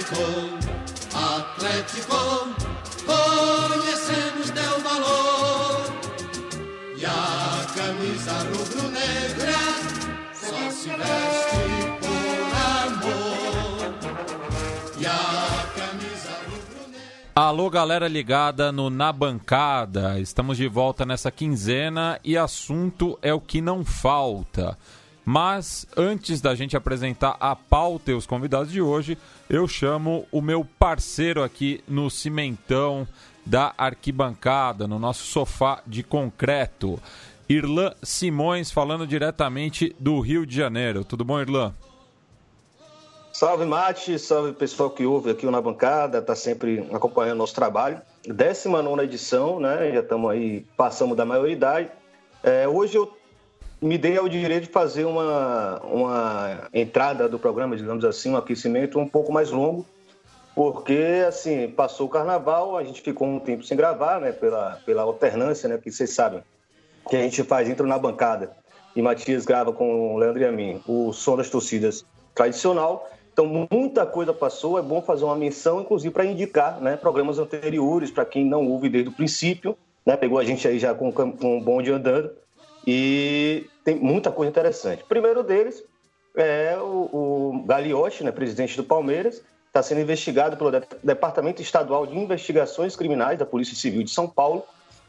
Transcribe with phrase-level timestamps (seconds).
[0.00, 0.16] Atlético,
[1.14, 2.16] Atlético,
[3.04, 5.92] conhecemos teu valor.
[6.96, 9.58] E a camisa rubro-negra
[10.32, 11.66] só se veste
[12.00, 12.48] por
[12.80, 13.94] amor.
[14.98, 16.30] E a camisa.
[17.34, 20.18] Alô, galera ligada no Na Bancada.
[20.18, 24.78] Estamos de volta nessa quinzena e assunto é o que não falta.
[25.26, 29.18] Mas antes da gente apresentar a pauta e os convidados de hoje,
[29.50, 33.06] eu chamo o meu parceiro aqui no cimentão
[33.44, 37.00] da arquibancada, no nosso sofá de concreto.
[37.48, 41.04] Irlan Simões falando diretamente do Rio de Janeiro.
[41.04, 41.74] Tudo bom, Irlan?
[43.32, 48.00] Salve, Mate, salve pessoal que ouve aqui na bancada, está sempre acompanhando nosso trabalho.
[48.24, 49.90] 19 edição, né?
[49.92, 51.90] Já estamos aí, passamos da maioridade.
[52.40, 53.19] É, hoje eu
[53.80, 58.98] me dei ao direito de fazer uma, uma entrada do programa, digamos assim, um aquecimento
[58.98, 59.86] um pouco mais longo,
[60.54, 65.02] porque, assim, passou o carnaval, a gente ficou um tempo sem gravar, né, pela, pela
[65.02, 66.42] alternância, né, que vocês sabem,
[67.08, 68.50] que a gente faz, entra na bancada
[68.94, 73.08] e Matias grava com o Leandro e a mim o som das torcidas tradicional.
[73.32, 78.10] Então, muita coisa passou, é bom fazer uma menção, inclusive, para indicar né, programas anteriores,
[78.10, 81.56] para quem não ouve desde o princípio, né, pegou a gente aí já com, com
[81.56, 82.30] um bonde andando,
[82.86, 85.04] e tem muita coisa interessante.
[85.04, 85.82] Primeiro deles
[86.36, 90.70] é o, o né, presidente do Palmeiras, está sendo investigado pelo
[91.02, 94.64] Departamento Estadual de Investigações Criminais da Polícia Civil de São Paulo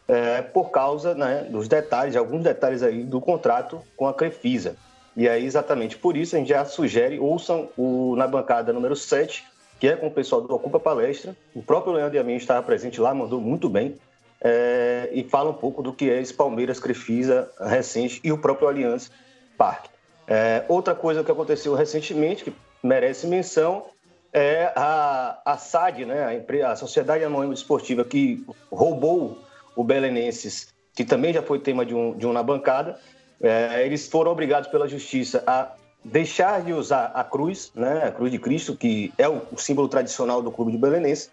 [0.08, 4.76] é, por causa né, dos detalhes, alguns detalhes aí do contrato com a Crefisa.
[5.16, 9.44] E aí, exatamente por isso, a gente já sugere, ouçam o, na bancada número 7,
[9.80, 11.36] que é com o pessoal do Ocupa Palestra.
[11.54, 13.98] O próprio Leandro Yamin estava presente lá, mandou muito bem
[14.42, 18.68] é, e fala um pouco do que é esse Palmeiras Crefisa recente e o próprio
[18.68, 19.12] Allianz
[19.58, 19.90] Parque.
[20.28, 23.86] É, outra coisa que aconteceu recentemente, que merece menção,
[24.34, 29.38] é a, a SAD, né, a, a Sociedade Anônima Esportiva, que roubou
[29.76, 32.98] o Belenenses, que também já foi tema de um, de um na bancada.
[33.42, 38.32] É, eles foram obrigados pela justiça a deixar de usar a cruz, né, a cruz
[38.32, 41.30] de Cristo, que é o, o símbolo tradicional do clube de Belenenses,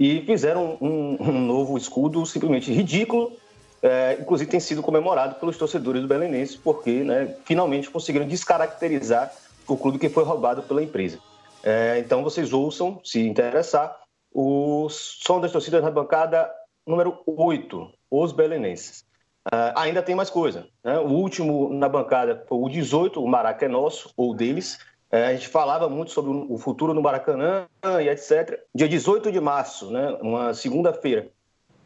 [0.00, 3.36] e fizeram um, um novo escudo simplesmente ridículo,
[3.82, 9.30] é, inclusive tem sido comemorado pelos torcedores do Belenenses, porque né, finalmente conseguiram descaracterizar
[9.68, 11.18] o clube que foi roubado pela empresa.
[11.62, 13.94] É, então vocês ouçam, se interessar,
[14.32, 16.50] o som das torcidas na bancada
[16.86, 19.04] número 8, os belenenses.
[19.46, 20.66] Uh, ainda tem mais coisa.
[20.84, 20.98] Né?
[20.98, 24.78] O último na bancada foi o 18, o Maraca é nosso, ou deles,
[25.10, 27.66] é, a gente falava muito sobre o futuro no Maracanã
[28.00, 28.60] e etc.
[28.74, 31.28] Dia 18 de março, né, uma segunda-feira,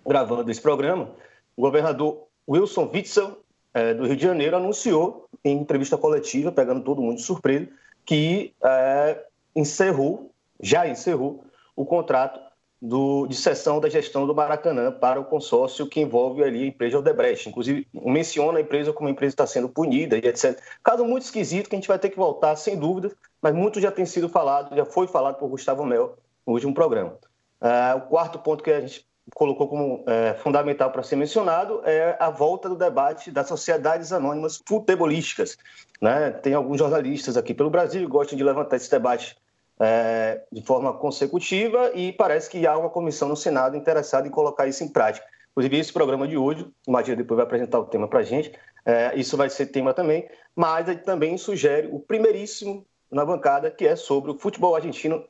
[0.07, 1.09] gravando esse programa,
[1.57, 3.39] o governador Wilson Witzel,
[3.73, 7.69] é, do Rio de Janeiro, anunciou em entrevista coletiva, pegando todo mundo de surpresa,
[8.05, 9.25] que é,
[9.57, 10.31] encerrou,
[10.61, 12.39] já encerrou, o contrato
[12.85, 16.99] do, de cessão da gestão do Maracanã para o consórcio que envolve ali a empresa
[16.99, 17.49] Odebrecht.
[17.49, 20.61] Inclusive, menciona a empresa como a empresa está sendo punida e etc.
[20.83, 23.91] Caso muito esquisito que a gente vai ter que voltar, sem dúvida, mas muito já
[23.91, 27.17] tem sido falado, já foi falado por Gustavo Mel no último programa.
[27.59, 32.19] Uh, o quarto ponto que a gente colocou como uh, fundamental para ser mencionado é
[32.21, 35.57] a volta do debate das sociedades anônimas futebolísticas.
[36.03, 36.33] Né?
[36.33, 39.39] Tem alguns jornalistas aqui pelo Brasil que gostam de levantar esse debate
[39.81, 44.67] é, de forma consecutiva e parece que há uma comissão no Senado interessada em colocar
[44.67, 45.27] isso em prática.
[45.51, 48.53] Inclusive, esse programa de hoje, o Matia depois vai apresentar o tema para a gente,
[48.85, 53.87] é, isso vai ser tema também, mas ele também sugere o primeiríssimo na bancada, que
[53.87, 55.25] é sobre o futebol argentino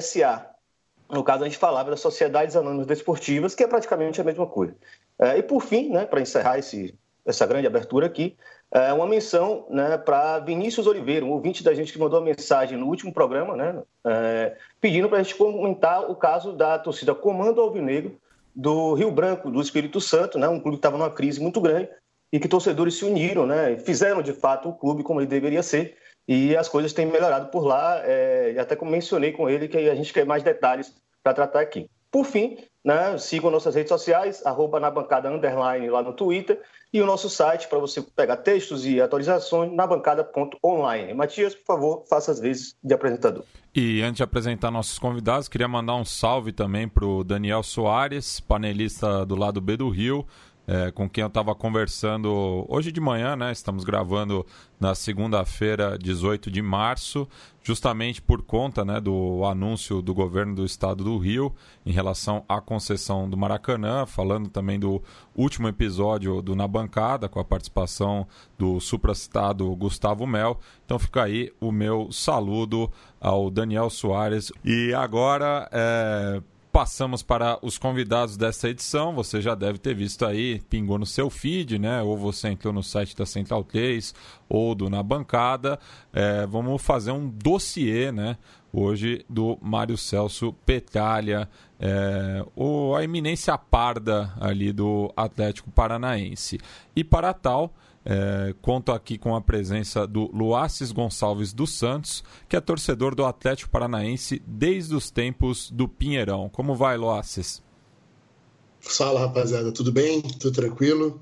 [0.00, 0.46] SA.
[1.08, 4.74] No caso, a gente falava das sociedades anônimas desportivas, que é praticamente a mesma coisa.
[5.18, 8.36] É, e por fim, né, para encerrar esse, essa grande abertura aqui,
[8.72, 12.78] é uma menção né, para Vinícius Oliveira, um ouvinte da gente que mandou uma mensagem
[12.78, 17.60] no último programa, né, é, pedindo para a gente comentar o caso da torcida Comando
[17.60, 18.16] Alvinegro
[18.54, 21.88] do Rio Branco, do Espírito Santo, né, um clube que estava numa crise muito grande
[22.32, 25.96] e que torcedores se uniram, né, fizeram de fato o clube como ele deveria ser
[26.28, 28.00] e as coisas têm melhorado por lá.
[28.04, 30.94] É, até mencionei com ele que a gente quer mais detalhes
[31.24, 31.90] para tratar aqui.
[32.08, 36.60] Por fim, né, sigam nossas redes sociais, arroba na bancada underline lá no Twitter
[36.92, 41.14] e o nosso site para você pegar textos e atualizações na bancada.online.
[41.14, 43.44] Matias, por favor, faça as vezes de apresentador.
[43.74, 48.40] E antes de apresentar nossos convidados, queria mandar um salve também para o Daniel Soares,
[48.40, 50.26] panelista do lado B do Rio,
[50.70, 53.50] é, com quem eu estava conversando hoje de manhã, né?
[53.50, 54.46] Estamos gravando
[54.78, 57.26] na segunda-feira, 18 de março,
[57.60, 61.52] justamente por conta né, do anúncio do governo do estado do Rio
[61.84, 65.02] em relação à concessão do Maracanã, falando também do
[65.34, 68.24] último episódio do Na Bancada, com a participação
[68.56, 70.60] do supracitado Gustavo Mel.
[70.86, 72.88] Então fica aí o meu saludo
[73.20, 74.52] ao Daniel Soares.
[74.64, 76.40] E agora, é,
[76.72, 79.12] Passamos para os convidados dessa edição.
[79.14, 82.00] Você já deve ter visto aí, pingou no seu feed, né?
[82.00, 84.14] Ou você entrou no site da Central 3
[84.48, 85.80] ou do Na Bancada.
[86.12, 88.36] É, vamos fazer um dossiê, né?
[88.72, 91.48] Hoje do Mário Celso Petralha,
[91.80, 96.60] é, o, a eminência parda ali do Atlético Paranaense.
[96.94, 97.74] E para tal,
[98.04, 103.24] é, conto aqui com a presença do Luaces Gonçalves dos Santos, que é torcedor do
[103.24, 106.48] Atlético Paranaense desde os tempos do Pinheirão.
[106.48, 107.62] Como vai, Luaces?
[108.80, 109.70] Fala, rapaziada.
[109.72, 110.22] Tudo bem?
[110.22, 111.20] Tudo tranquilo?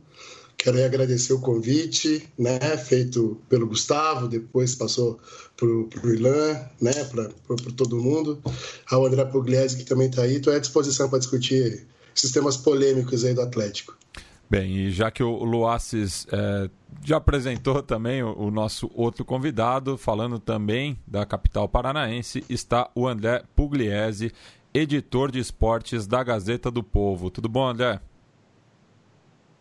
[0.56, 5.20] Quero agradecer o convite, né, feito pelo Gustavo, depois passou
[5.56, 7.28] para o Irlan, né, para
[7.76, 8.42] todo mundo.
[8.90, 10.36] Ao André Pugliese, que também está aí.
[10.36, 13.96] Estou à disposição para discutir sistemas polêmicos aí do Atlético.
[14.50, 16.70] Bem, e já que o Luaces é,
[17.04, 23.06] já apresentou também o, o, nosso outro convidado, falando também da capital paranaense, está o
[23.06, 24.32] André Pugliese,
[24.72, 27.30] editor de esportes da Gazeta do Povo.
[27.30, 28.00] Tudo bom, André?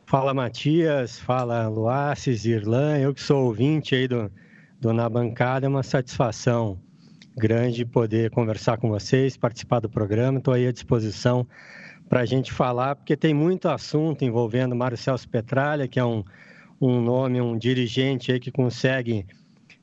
[0.06, 1.20] Fala, Matias.
[1.20, 2.98] Fala, Luaces, Irlan.
[2.98, 4.32] Eu que sou ouvinte aí do,
[4.80, 6.80] do Na Bancada, é uma satisfação
[7.36, 10.38] grande poder conversar com vocês, participar do programa.
[10.38, 11.46] Estou aí à disposição
[12.10, 16.24] para a gente falar, porque tem muito assunto envolvendo Mário Celso Petralha, que é um,
[16.80, 19.26] um nome, um dirigente aí que consegue,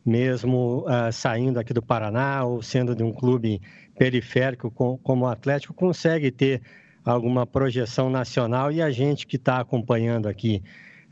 [0.04, 3.60] mesmo uh, saindo aqui do Paraná ou sendo de um clube
[3.98, 6.62] periférico com, como o Atlético, consegue ter
[7.04, 10.62] alguma projeção nacional e a gente que está acompanhando aqui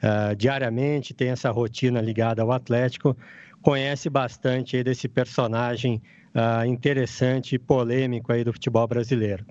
[0.02, 3.16] uh, diariamente, tem essa rotina ligada ao Atlético,
[3.60, 6.02] conhece bastante aí desse personagem
[6.34, 9.44] uh, interessante e polêmico aí do futebol brasileiro.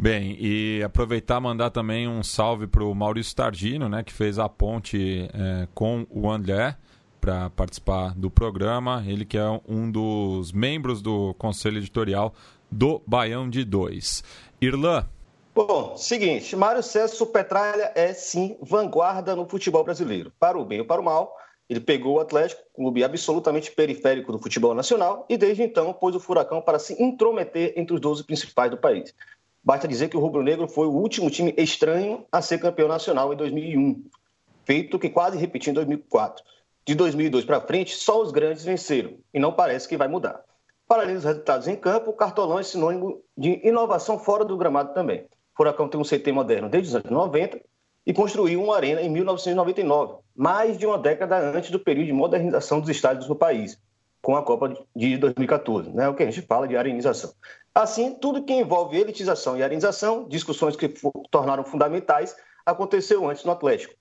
[0.00, 4.48] Bem, e aproveitar mandar também um salve para o Maurício Tardino, né, que fez a
[4.48, 6.74] ponte é, com o André
[7.20, 9.04] para participar do programa.
[9.06, 12.32] Ele que é um dos membros do conselho editorial
[12.70, 14.24] do Baião de Dois.
[14.58, 15.06] Irlan.
[15.54, 20.32] Bom, seguinte, Mário César Petralha é sim vanguarda no futebol brasileiro.
[20.40, 21.36] Para o bem ou para o mal,
[21.68, 26.20] ele pegou o Atlético, clube absolutamente periférico do futebol nacional, e desde então pôs o
[26.20, 29.14] Furacão para se intrometer entre os 12 principais do país.
[29.62, 33.32] Basta dizer que o Rubro Negro foi o último time estranho a ser campeão nacional
[33.32, 34.02] em 2001,
[34.64, 36.42] feito que quase repetiu em 2004.
[36.86, 40.42] De 2002 para frente, só os grandes venceram, e não parece que vai mudar.
[40.88, 44.94] Para além dos resultados em campo, o Cartolão é sinônimo de inovação fora do gramado
[44.94, 45.20] também.
[45.20, 47.60] O Furacão tem um CT moderno desde os anos 90
[48.06, 52.80] e construiu uma arena em 1999, mais de uma década antes do período de modernização
[52.80, 53.78] dos estádios no país,
[54.22, 56.08] com a Copa de 2014, né?
[56.08, 57.32] o que a gente fala de arenização.
[57.74, 60.92] Assim, tudo que envolve elitização e arenização, discussões que
[61.30, 62.36] tornaram fundamentais,
[62.66, 63.94] aconteceu antes no Atlético.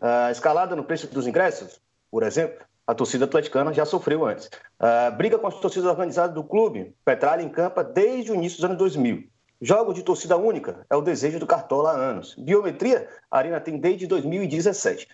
[0.00, 1.80] A escalada no preço dos ingressos,
[2.10, 4.50] por exemplo, a torcida atleticana já sofreu antes.
[4.78, 8.78] A briga com as torcidas organizadas do clube, Petralha encampa desde o início dos anos
[8.78, 9.28] 2000.
[9.62, 12.34] Jogo de torcida única é o desejo do Cartola há anos.
[12.34, 15.06] Biometria, a Arena tem desde 2017.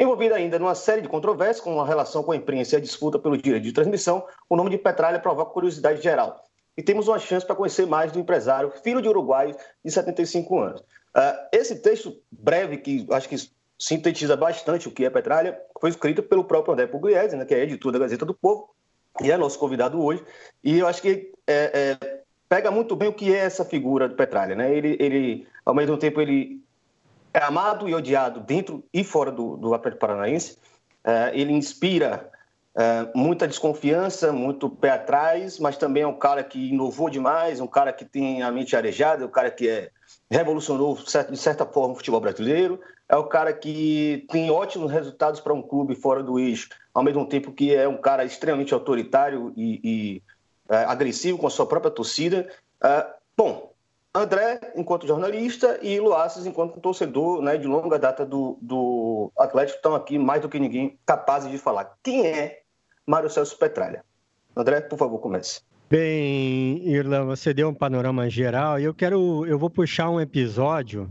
[0.00, 3.18] Envolvida ainda numa série de controvérsias com a relação com a imprensa e a disputa
[3.18, 6.42] pelo direito de transmissão, o nome de Petralha provoca curiosidade geral
[6.74, 9.54] e temos uma chance para conhecer mais do empresário, filho de uruguaio,
[9.84, 10.80] de 75 anos.
[10.80, 13.36] Uh, esse texto breve, que acho que
[13.78, 17.62] sintetiza bastante o que é Petralha, foi escrito pelo próprio André Pugliese, né, que é
[17.62, 18.70] editor da Gazeta do Povo,
[19.20, 20.24] e é nosso convidado hoje.
[20.64, 24.14] E eu acho que é, é, pega muito bem o que é essa figura de
[24.14, 24.54] Petralha.
[24.54, 24.74] Né?
[24.74, 26.62] Ele, ele, ao mesmo tempo, ele
[27.32, 30.58] é amado e odiado dentro e fora do, do Atlético Paranaense.
[31.04, 32.30] Uh, ele inspira
[32.76, 37.66] é, muita desconfiança, muito pé atrás, mas também é um cara que inovou demais, um
[37.66, 39.90] cara que tem a mente arejada, um cara que é,
[40.30, 45.52] revolucionou de certa forma o futebol brasileiro, é o cara que tem ótimos resultados para
[45.52, 49.80] um clube fora do eixo, ao mesmo tempo que é um cara extremamente autoritário e,
[49.82, 50.22] e
[50.68, 52.48] é, agressivo com a sua própria torcida.
[52.82, 53.06] É,
[53.36, 53.69] bom,
[54.12, 59.94] André, enquanto jornalista, e Luaces, enquanto torcedor né, de longa data do, do Atlético, estão
[59.94, 61.96] aqui mais do que ninguém capazes de falar.
[62.02, 62.62] Quem é
[63.06, 64.04] Mário Celso Petralha.
[64.56, 65.60] André, por favor, comece.
[65.88, 71.08] Bem, Irlan, você deu um panorama geral e eu quero, eu vou puxar um episódio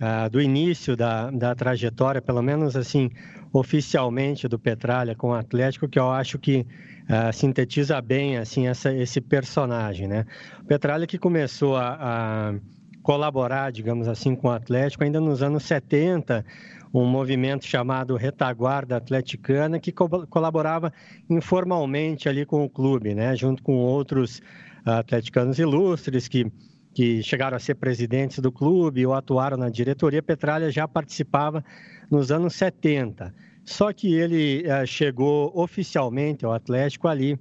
[0.00, 3.10] uh, do início da, da trajetória, pelo menos assim,
[3.52, 6.66] oficialmente do Petralha com o Atlético, que eu acho que
[7.08, 10.24] uh, sintetiza bem assim essa, esse personagem, né?
[10.60, 12.54] O Petralha que começou a, a
[13.02, 16.44] colaborar, digamos assim, com o Atlético ainda nos anos 70,
[16.92, 20.92] um movimento chamado Retaguarda Atleticana, que co colaborava
[21.28, 24.42] informalmente ali com o clube, né, junto com outros
[24.84, 26.50] atleticanos ilustres que,
[26.94, 30.22] que chegaram a ser presidentes do clube ou atuaram na diretoria.
[30.22, 31.64] Petralha já participava
[32.10, 33.34] nos anos 70.
[33.68, 37.38] Só que ele uh, chegou oficialmente ao Atlético ali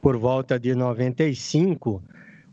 [0.00, 2.00] por volta de 95,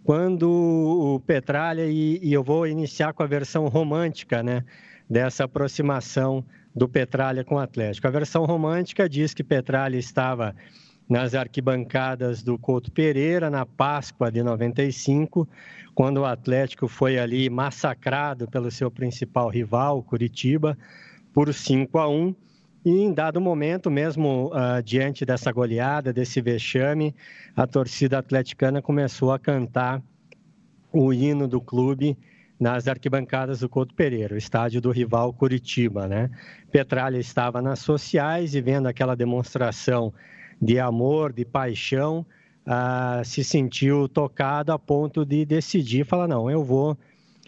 [0.04, 4.66] quando o Petralha, e, e eu vou iniciar com a versão romântica né,
[5.08, 6.44] dessa aproximação
[6.76, 8.08] do Petralha com o Atlético.
[8.08, 10.56] A versão romântica diz que Petralha estava
[11.08, 15.48] nas arquibancadas do Couto Pereira na Páscoa de 95,
[15.94, 20.76] quando o Atlético foi ali massacrado pelo seu principal rival, Curitiba,
[21.32, 22.34] por 5 a 1.
[22.84, 27.16] E em dado momento, mesmo uh, diante dessa goleada, desse vexame,
[27.56, 30.02] a torcida atleticana começou a cantar
[30.92, 32.18] o hino do clube
[32.60, 36.30] nas arquibancadas do Couto Pereira, o estádio do rival Curitiba, né?
[36.72, 40.14] Petralha estava nas sociais e vendo aquela demonstração
[40.62, 42.26] de amor, de paixão,
[42.66, 46.96] ah, se sentiu tocado a ponto de decidir, falar, não, eu vou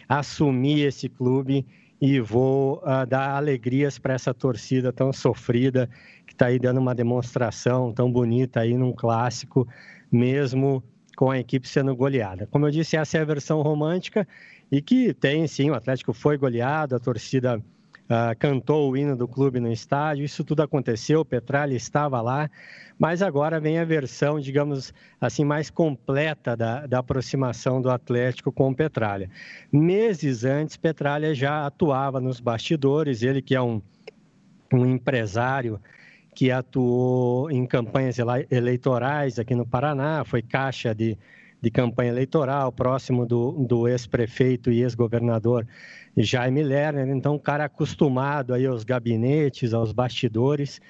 [0.08, 1.64] assumir esse clube
[2.06, 5.88] e vou ah, dar alegrias para essa torcida tão sofrida,
[6.26, 9.66] que está aí dando uma demonstração tão bonita aí num clássico,
[10.12, 10.84] mesmo
[11.16, 12.46] com a equipe sendo goleada.
[12.50, 14.28] Como eu disse, essa é a versão romântica
[14.70, 17.58] e que tem sim, o Atlético foi goleado, a torcida
[18.04, 22.50] uh, cantou o hino do clube no estádio, isso tudo aconteceu, o Petralha estava lá,
[22.98, 28.70] mas agora vem a versão, digamos assim, mais completa da, da aproximação do Atlético com
[28.70, 29.28] o Petralha.
[29.72, 33.82] Meses antes, Petralha já atuava nos bastidores, ele que é um,
[34.72, 35.80] um empresário
[36.34, 38.16] que atuou em campanhas
[38.50, 41.16] eleitorais aqui no Paraná, foi caixa de,
[41.60, 45.66] de campanha eleitoral, próximo do, do ex-prefeito e ex-governador
[46.16, 50.80] Jaime Lerner, então um cara acostumado aí aos gabinetes, aos bastidores,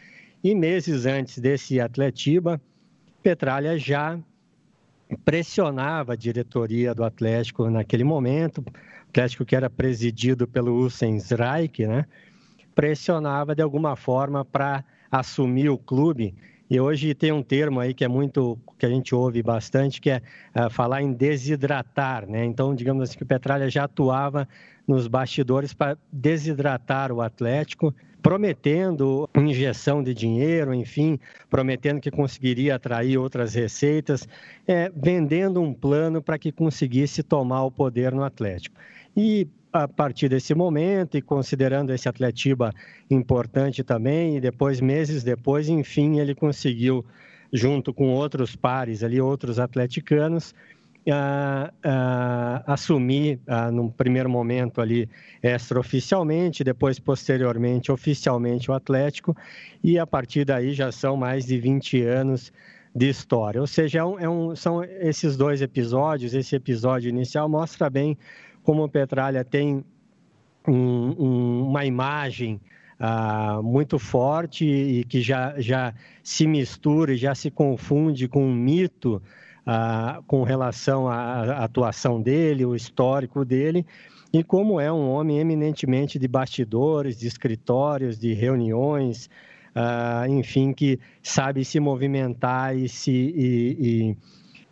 [0.42, 2.60] e meses antes desse Atletiba,
[3.22, 4.18] Petralha já
[5.24, 8.62] pressionava a diretoria do Atlético naquele momento,
[9.08, 12.04] Atlético que era presidido pelo Hussein Zraik, né?
[12.74, 16.34] pressionava de alguma forma para assumir o clube
[16.74, 20.10] e hoje tem um termo aí que é muito, que a gente ouve bastante, que
[20.10, 20.20] é
[20.56, 22.44] uh, falar em desidratar, né?
[22.44, 24.48] Então, digamos assim, que o Petralha já atuava
[24.84, 33.18] nos bastidores para desidratar o Atlético, prometendo injeção de dinheiro, enfim, prometendo que conseguiria atrair
[33.18, 34.26] outras receitas,
[34.66, 38.74] é, vendendo um plano para que conseguisse tomar o poder no Atlético.
[39.16, 42.73] E a partir desse momento e considerando esse Atletiba
[43.11, 47.04] importante também, e depois, meses depois, enfim, ele conseguiu,
[47.52, 50.54] junto com outros pares ali, outros atleticanos,
[51.09, 55.09] uh, uh, assumir, uh, num primeiro momento ali,
[55.42, 59.37] extraoficialmente, depois, posteriormente, oficialmente o Atlético,
[59.83, 62.52] e a partir daí já são mais de 20 anos
[62.94, 63.61] de história.
[63.61, 68.16] Ou seja, é um, é um, são esses dois episódios, esse episódio inicial mostra bem
[68.64, 69.85] como o Petralha tem
[70.66, 72.61] um, um, uma imagem
[72.99, 78.54] ah, muito forte e que já, já se mistura e já se confunde com um
[78.54, 79.23] mito
[79.66, 83.87] ah, com relação à atuação dele, o histórico dele,
[84.33, 89.30] e como é um homem eminentemente de bastidores, de escritórios, de reuniões,
[89.75, 94.16] ah, enfim, que sabe se movimentar e, se, e,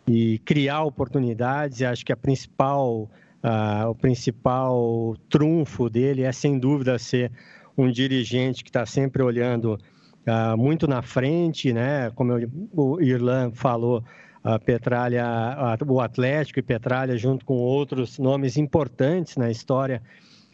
[0.07, 1.81] e, e criar oportunidades.
[1.81, 3.09] Acho que a principal
[3.43, 7.29] ah, o principal trunfo dele é, sem dúvida, ser
[7.77, 9.77] um dirigente que está sempre olhando
[10.25, 12.09] ah, muito na frente, né?
[12.11, 14.01] Como eu, o Irlan falou,
[14.41, 20.01] a Petralha, a, o Atlético e Petralha, junto com outros nomes importantes na história,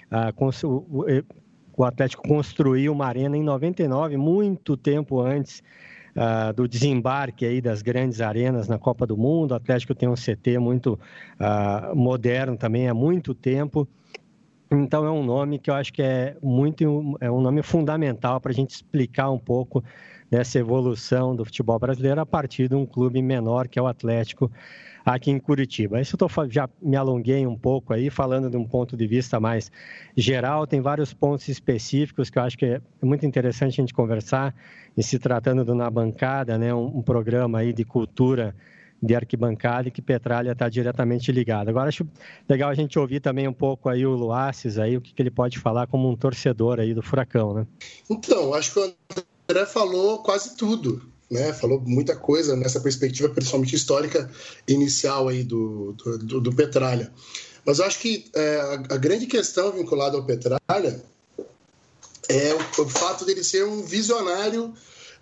[0.09, 1.21] ah, o,
[1.77, 5.61] o Atlético construiu uma arena em 99, muito tempo antes
[6.19, 9.51] uh, do desembarque aí das grandes arenas na Copa do Mundo.
[9.51, 10.99] O Atlético tem um CT muito
[11.39, 13.87] uh, moderno também há muito tempo.
[14.69, 18.51] Então é um nome que eu acho que é muito é um nome fundamental para
[18.51, 19.83] a gente explicar um pouco
[20.29, 24.51] dessa evolução do futebol brasileiro a partir de um clube menor que é o Atlético
[25.03, 25.99] aqui em Curitiba.
[25.99, 29.39] Isso eu tô, já me alonguei um pouco aí, falando de um ponto de vista
[29.39, 29.71] mais
[30.15, 34.53] geral, tem vários pontos específicos que eu acho que é muito interessante a gente conversar,
[34.99, 38.53] e se tratando do Na Bancada, né, um, um programa aí de cultura
[39.01, 41.69] de arquibancada e que Petralha está diretamente ligado.
[41.69, 42.05] Agora acho
[42.49, 45.31] legal a gente ouvir também um pouco aí o Luaces aí, o que, que ele
[45.31, 47.65] pode falar como um torcedor aí do Furacão, né?
[48.09, 48.93] Então, acho que o
[49.49, 51.53] André falou quase tudo né?
[51.53, 54.29] Falou muita coisa nessa perspectiva, principalmente histórica
[54.67, 57.11] inicial aí do, do, do Petralha.
[57.63, 61.03] Mas eu acho que é, a, a, grande questão vinculada ao Petralha
[62.29, 64.73] é o, o fato dele ser um visionário,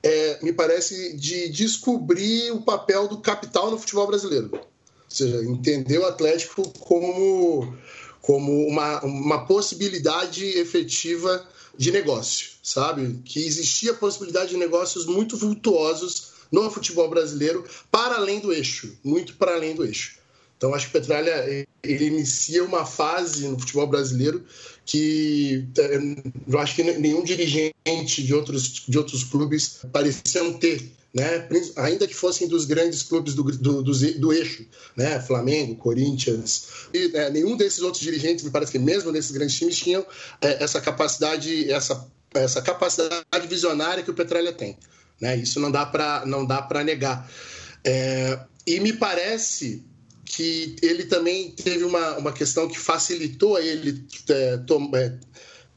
[0.04, 4.50] é, me parece, de descobrir o papel do capital no futebol brasileiro.
[4.54, 4.62] Ou
[5.08, 7.74] seja, entender o Atlético como,
[8.22, 11.48] como uma, uma possibilidade efetiva
[11.78, 13.22] de negócio, sabe?
[13.24, 19.36] Que existia possibilidade de negócios muito vultuosos no futebol brasileiro para além do eixo, muito
[19.36, 20.18] para além do eixo.
[20.58, 24.44] Então acho que o Petralha ele inicia uma fase no futebol brasileiro
[24.86, 26.00] que eh,
[26.48, 30.94] eu acho que nenhum dirigente de outros, de outros clubes pareciam ter.
[31.14, 31.48] Né?
[31.78, 35.20] ainda que fossem dos grandes clubes do, do, do, do eixo, né?
[35.20, 39.78] Flamengo, Corinthians, e, né, nenhum desses outros dirigentes, me parece que mesmo desses grandes times,
[39.78, 40.06] tinham
[40.42, 44.78] é, essa capacidade, essa, essa capacidade visionária que o Petralha tem.
[45.20, 45.38] Né?
[45.38, 47.28] Isso não dá para não dá para negar.
[47.84, 49.84] É, e me parece
[50.27, 54.60] que ele também teve uma, uma questão que facilitou a ele é,
[54.96, 55.13] é,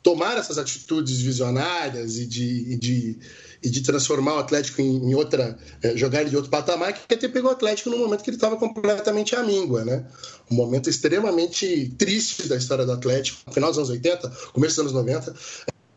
[0.03, 3.19] tomar essas atitudes visionárias e de, e de,
[3.63, 7.15] e de transformar o Atlético em, em outra, é, jogar ele de outro patamar, que
[7.15, 10.05] até pegou o Atlético no momento que ele estava completamente à míngua, né?
[10.51, 14.93] Um momento extremamente triste da história do Atlético, final dos anos 80, começo dos anos
[14.93, 15.35] 90,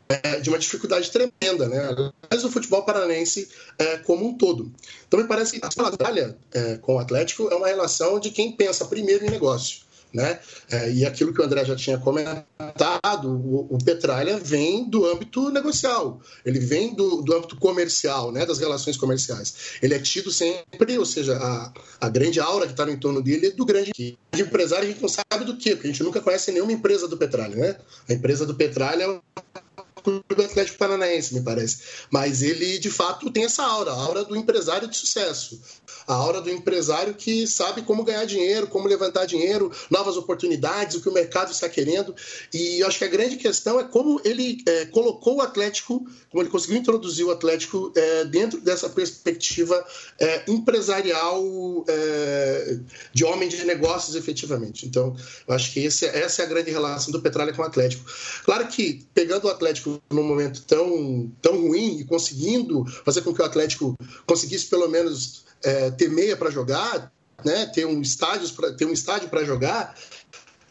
[0.10, 2.12] é, de uma dificuldade tremenda, né?
[2.30, 4.72] Mas o futebol paranaense é, como um todo.
[5.08, 8.52] Então me parece que a batalha é, com o Atlético é uma relação de quem
[8.52, 9.84] pensa primeiro em negócio.
[10.14, 10.40] Né?
[10.70, 15.50] É, e aquilo que o André já tinha comentado, o, o, Petralha vem do âmbito
[15.50, 18.46] negocial, ele vem do, do âmbito comercial, né?
[18.46, 19.80] das relações comerciais.
[19.82, 23.48] Ele é tido sempre, ou seja, a, a grande aura que está no entorno dele
[23.48, 26.22] é do grande de empresário, a gente não sabe do quê, porque a gente nunca
[26.22, 27.56] conhece nenhuma empresa do Petralha.
[27.56, 27.76] Né?
[28.08, 29.62] A empresa do Petralha é
[30.04, 31.80] Clube Atlético Paranaense, me parece.
[32.12, 35.60] Mas ele, de fato, tem essa aura, a aura do empresário de sucesso.
[36.08, 41.02] A aura do empresário que sabe como ganhar dinheiro, como levantar dinheiro, novas oportunidades, o
[41.02, 42.16] que o mercado está querendo.
[42.54, 46.44] E eu acho que a grande questão é como ele é, colocou o Atlético, como
[46.44, 49.86] ele conseguiu introduzir o Atlético é, dentro dessa perspectiva
[50.20, 51.44] é, empresarial
[51.88, 52.78] é,
[53.14, 54.86] de homem de negócios, efetivamente.
[54.86, 55.16] Então,
[55.48, 58.04] eu acho que esse, essa é a grande relação do Petralha com o Atlético.
[58.44, 63.42] Claro que, pegando o Atlético num momento tão, tão ruim e conseguindo fazer com que
[63.42, 63.96] o Atlético
[64.26, 67.12] conseguisse pelo menos é, ter meia para jogar,
[67.44, 69.96] né, ter um estádio para ter um estádio para jogar,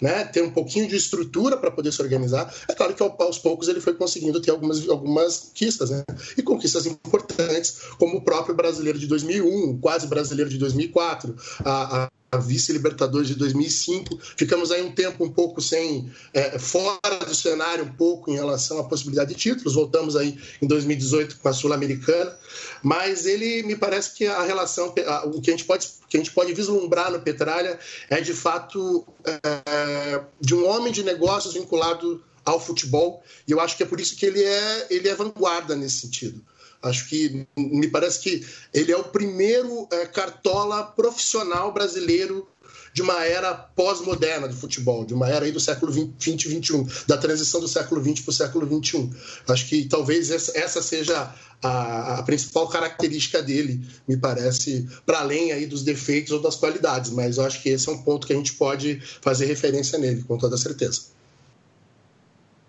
[0.01, 2.53] né, ter um pouquinho de estrutura para poder se organizar.
[2.69, 6.03] É claro que aos poucos ele foi conseguindo ter algumas, algumas conquistas, né?
[6.37, 12.05] E conquistas importantes, como o próprio brasileiro de 2001, quase brasileiro de 2004, a, a
[12.05, 14.18] a vice-libertadores de 2005.
[14.37, 18.79] Ficamos aí um tempo um pouco sem, é, fora do cenário um pouco em relação
[18.79, 19.75] à possibilidade de títulos.
[19.75, 22.37] Voltamos aí em 2018 com a Sul-Americana.
[22.83, 24.95] Mas ele me parece que a relação,
[25.27, 29.07] o que a gente pode, que a gente pode vislumbrar no Petralha é de fato
[29.25, 33.23] é, de um homem de negócios vinculado ao futebol.
[33.47, 36.42] E eu acho que é por isso que ele é, ele é vanguarda nesse sentido.
[36.83, 42.49] Acho que me parece que ele é o primeiro é, cartola profissional brasileiro
[42.92, 46.87] de uma era pós-moderna do futebol, de uma era aí do século 20 e 21,
[47.07, 49.11] da transição do século 20 para o século 21.
[49.49, 55.64] Acho que talvez essa seja a, a principal característica dele, me parece, para além aí
[55.64, 58.55] dos defeitos ou das qualidades, mas acho que esse é um ponto que a gente
[58.55, 61.12] pode fazer referência nele, com toda certeza.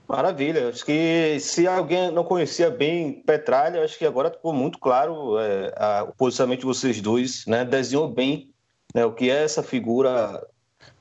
[0.07, 0.69] Maravilha.
[0.69, 5.73] Acho que se alguém não conhecia bem Petralha, acho que agora ficou muito claro é,
[5.77, 7.63] a, o posicionamento de vocês dois, né?
[7.63, 8.53] Desenhou bem
[8.93, 10.45] né, o que é essa figura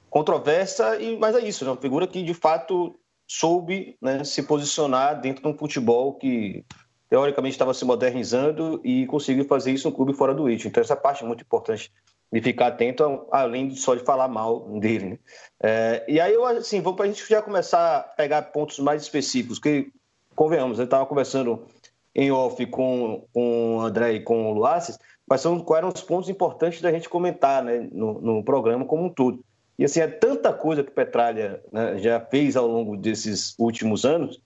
[0.08, 5.20] controversa, e mas é isso, né, uma figura que de fato soube né, se posicionar
[5.20, 6.64] dentro de um futebol que
[7.08, 10.68] teoricamente estava se modernizando e conseguiu fazer isso no clube fora do eixo.
[10.68, 11.90] Então essa parte é muito importante
[12.32, 15.10] de ficar atento, além de só de falar mal dele.
[15.10, 15.18] Né?
[15.62, 19.02] É, e aí, eu, assim, vamos para a gente já começar a pegar pontos mais
[19.02, 19.92] específicos, que,
[20.34, 21.66] convenhamos, eu estava conversando
[22.14, 26.02] em off com, com o André e com o Luaces, quais, são, quais eram os
[26.02, 29.44] pontos importantes da gente comentar né, no, no programa como um todo.
[29.78, 34.40] E assim, é tanta coisa que Petralha né, já fez ao longo desses últimos anos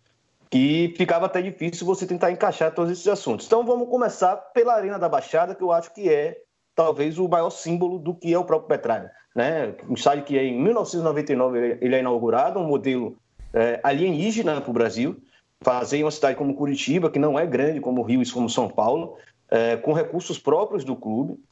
[0.49, 3.46] que ficava até difícil você tentar encaixar todos esses assuntos.
[3.46, 6.38] Então vamos começar pela Arena da Baixada, que eu acho que é
[6.77, 9.11] talvez o maior símbolo do que é o próprio Petralha.
[9.35, 9.75] Né?
[9.89, 13.17] Um estádio que em 1999 ele é inaugurado, um modelo
[13.53, 15.17] é, alienígena para o Brasil,
[15.62, 19.17] fazer uma cidade como Curitiba, que não é grande como Rio e como São Paulo,
[19.51, 21.43] é, com recursos próprios do clube,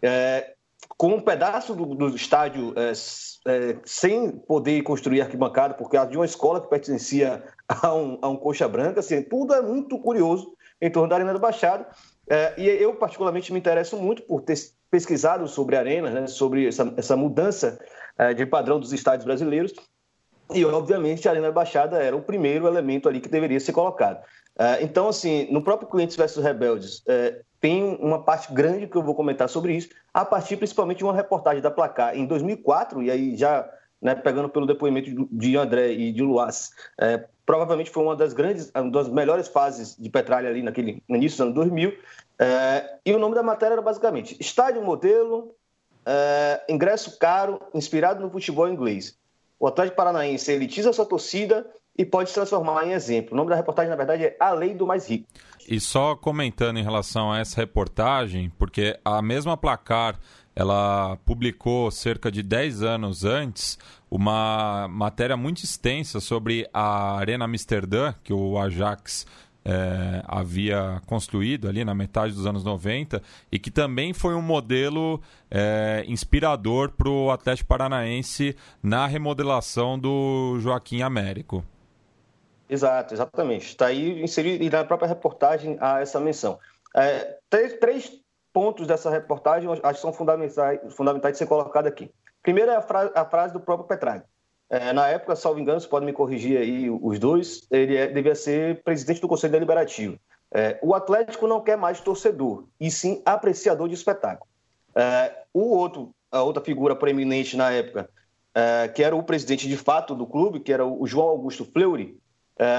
[0.00, 0.54] é,
[0.96, 6.16] com um pedaço do, do estádio é, é, sem poder construir arquibancada, por causa de
[6.16, 10.54] uma escola que pertencia a um, a um coxa branca, assim, tudo é muito curioso
[10.80, 11.84] em torno da Arena do Baixado
[12.30, 14.56] É, e eu, particularmente, me interesso muito por ter
[14.88, 17.80] pesquisado sobre a Arena, né, sobre essa, essa mudança
[18.16, 19.72] é, de padrão dos estádios brasileiros.
[20.54, 24.24] E, obviamente, a Arena da Baixada era o primeiro elemento ali que deveria ser colocado.
[24.56, 29.02] É, então, assim, no próprio Clientes versus Rebeldes, é, tem uma parte grande que eu
[29.02, 33.10] vou comentar sobre isso, a partir principalmente de uma reportagem da Placar em 2004, e
[33.10, 33.68] aí já
[34.00, 38.70] né, pegando pelo depoimento de André e de Luaz, é, provavelmente foi uma das grandes,
[38.74, 41.96] uma das melhores fases de Petralha ali naquele, no início dos anos 2000,
[42.38, 45.54] é, e o nome da matéria era basicamente Estádio Modelo,
[46.06, 49.18] é, ingresso caro, inspirado no futebol inglês.
[49.58, 53.34] O Atlético Paranaense elitiza sua torcida e pode se transformar em exemplo.
[53.34, 55.26] O nome da reportagem, na verdade, é A Lei do Mais Rico.
[55.68, 60.18] E só comentando em relação a essa reportagem, porque a mesma placar
[60.60, 63.78] ela publicou cerca de 10 anos antes
[64.10, 69.26] uma matéria muito extensa sobre a Arena Amsterdã, que o Ajax
[69.64, 75.22] é, havia construído ali na metade dos anos 90 e que também foi um modelo
[75.50, 81.64] é, inspirador para o Atlético Paranaense na remodelação do Joaquim Américo.
[82.68, 83.68] Exato, exatamente.
[83.68, 86.58] Está aí inserido na própria reportagem há essa menção.
[86.94, 88.19] É, três, três
[88.52, 92.10] pontos dessa reportagem acho que são fundamentais, fundamentais de ser colocado aqui.
[92.42, 94.24] Primeiro é a, fra a frase do próprio Petraghi.
[94.68, 98.36] É, na época, salvo engano, você pode me corrigir aí os dois, ele é, devia
[98.36, 100.16] ser presidente do Conselho Deliberativo.
[100.52, 104.48] É, o Atlético não quer mais torcedor, e sim apreciador de espetáculo.
[104.94, 108.08] É, o outro, a outra figura proeminente na época,
[108.54, 112.16] é, que era o presidente de fato do clube, que era o João Augusto Fleury,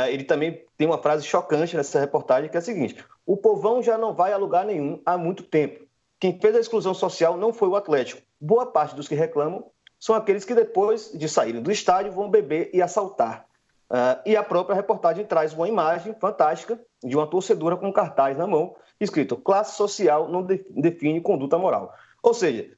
[0.10, 3.98] ele também tem uma frase chocante nessa reportagem, que é a seguinte: o povão já
[3.98, 5.86] não vai a lugar nenhum há muito tempo.
[6.20, 8.22] Quem fez a exclusão social não foi o Atlético.
[8.40, 9.66] Boa parte dos que reclamam
[10.00, 13.46] são aqueles que depois de saírem do estádio vão beber e assaltar.
[13.90, 18.38] Uh, e a própria reportagem traz uma imagem fantástica de uma torcedora com um cartaz
[18.38, 21.94] na mão, escrito classe social não define conduta moral.
[22.24, 22.72] Ou seja,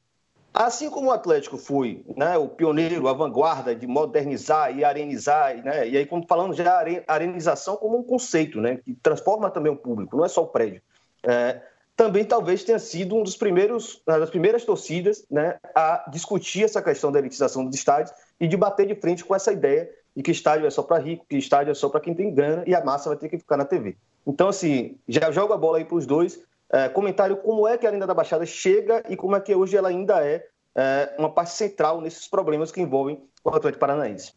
[0.54, 5.88] assim como o Atlético foi né, o pioneiro, a vanguarda de modernizar e arenizar, né,
[5.88, 10.16] e aí como falando já arenização como um conceito, né, que transforma também o público,
[10.16, 10.82] não é só o prédio.
[11.24, 11.62] É,
[11.96, 16.82] também talvez tenha sido um dos primeiros, uma das primeiras torcidas né, a discutir essa
[16.82, 20.32] questão da elitização dos estádios e de bater de frente com essa ideia de que
[20.32, 22.84] estádio é só para rico, que estádio é só para quem tem grana e a
[22.84, 23.96] massa vai ter que ficar na TV.
[24.26, 26.40] Então, assim, já jogo a bola aí para os dois.
[26.72, 29.78] É, comentário como é que a Arena da Baixada chega e como é que hoje
[29.78, 30.44] ela ainda é,
[30.76, 34.34] é uma parte central nesses problemas que envolvem o Atlético Paranaense.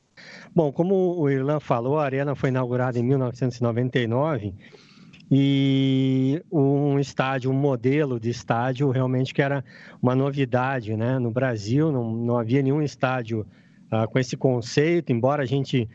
[0.55, 4.55] Bom, como o Irlan falou, a Arena foi inaugurada em 1999
[5.31, 9.65] e um estádio, um modelo de estádio realmente que era
[10.01, 11.19] uma novidade, né?
[11.19, 13.47] No Brasil não, não havia nenhum estádio
[13.93, 15.89] uh, com esse conceito, embora a gente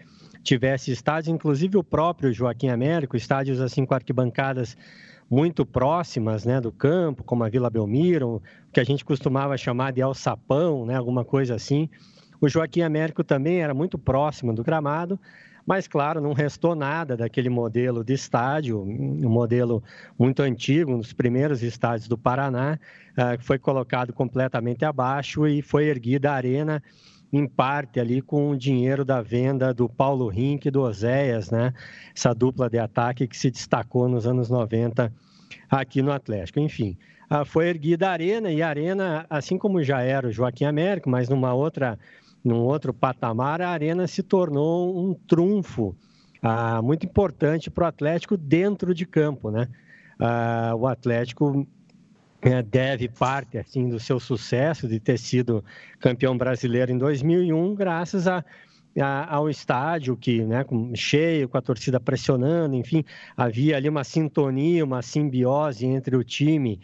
[0.44, 4.76] tivesse estádios, inclusive o próprio Joaquim Américo, estádios assim com arquibancadas
[5.32, 10.02] muito próximas, né, do campo, como a Vila Belmiro, que a gente costumava chamar de
[10.02, 11.89] alçapão, né, alguma coisa assim.
[12.41, 15.17] O Joaquim Américo também era muito próximo do gramado,
[15.65, 19.82] mas, claro, não restou nada daquele modelo de estádio, um modelo
[20.20, 22.78] muito antigo, um dos primeiros estádios do Paraná,
[23.12, 26.84] uh, que foi colocado completamente abaixo e foi erguida a arena
[27.32, 31.74] em parte ali com o dinheiro da venda do Paulo Rink e do Oséias, né?
[32.15, 35.12] Essa dupla de ataque que se destacou nos anos 90
[35.70, 36.60] aqui no Atlético.
[36.60, 36.98] Enfim,
[37.32, 41.10] uh, foi erguida a arena e a arena, assim como já era o Joaquim Américo,
[41.10, 41.98] mas numa outra
[42.44, 45.96] num outro patamar, a Arena se tornou um trunfo
[46.41, 49.67] ah, muito importante para o Atlético dentro de campo, né?
[50.20, 51.67] Ah, o Atlético
[52.70, 55.64] deve parte assim do seu sucesso de ter sido
[56.00, 58.44] campeão brasileiro em 2001 graças a,
[59.30, 63.06] ao estádio que né cheio com a torcida pressionando enfim
[63.38, 66.80] havia ali uma sintonia uma simbiose entre o time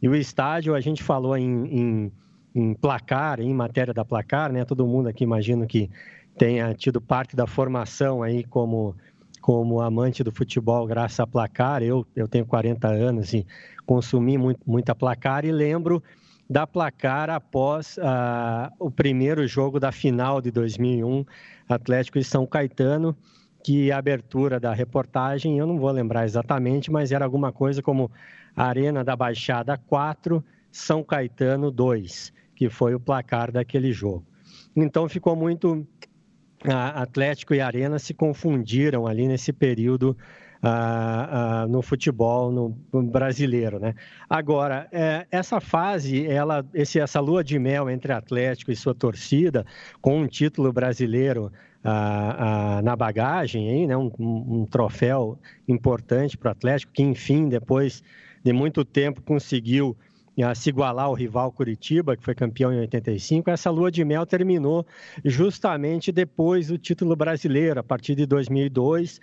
[0.00, 2.12] e o estádio a gente falou em, em
[2.54, 4.64] em placar, em matéria da placar, né?
[4.64, 5.90] Todo mundo aqui imagino que
[6.36, 8.94] tenha tido parte da formação aí como
[9.42, 11.82] como amante do futebol graças a placar.
[11.82, 13.46] Eu, eu tenho 40 anos e
[13.84, 16.02] consumi muito, muita placar e lembro
[16.48, 21.26] da placar após uh, o primeiro jogo da final de 2001,
[21.68, 23.14] Atlético e São Caetano,
[23.62, 28.10] que a abertura da reportagem, eu não vou lembrar exatamente, mas era alguma coisa como
[28.56, 34.24] Arena da Baixada 4, São Caetano 2 que foi o placar daquele jogo.
[34.76, 35.84] Então ficou muito.
[36.64, 40.16] Atlético e Arena se confundiram ali nesse período
[40.62, 43.94] ah, ah, no futebol no, brasileiro, né?
[44.30, 49.66] Agora é, essa fase, ela, esse, essa lua de mel entre Atlético e sua torcida,
[50.00, 51.50] com um título brasileiro
[51.82, 53.96] ah, na bagagem, aí, né?
[53.96, 58.00] Um, um troféu importante para o Atlético, que enfim depois
[58.44, 59.96] de muito tempo conseguiu
[60.40, 64.24] a se igualar ao rival Curitiba, que foi campeão em 85, essa lua de mel
[64.24, 64.86] terminou
[65.24, 69.20] justamente depois do título brasileiro, a partir de 2002,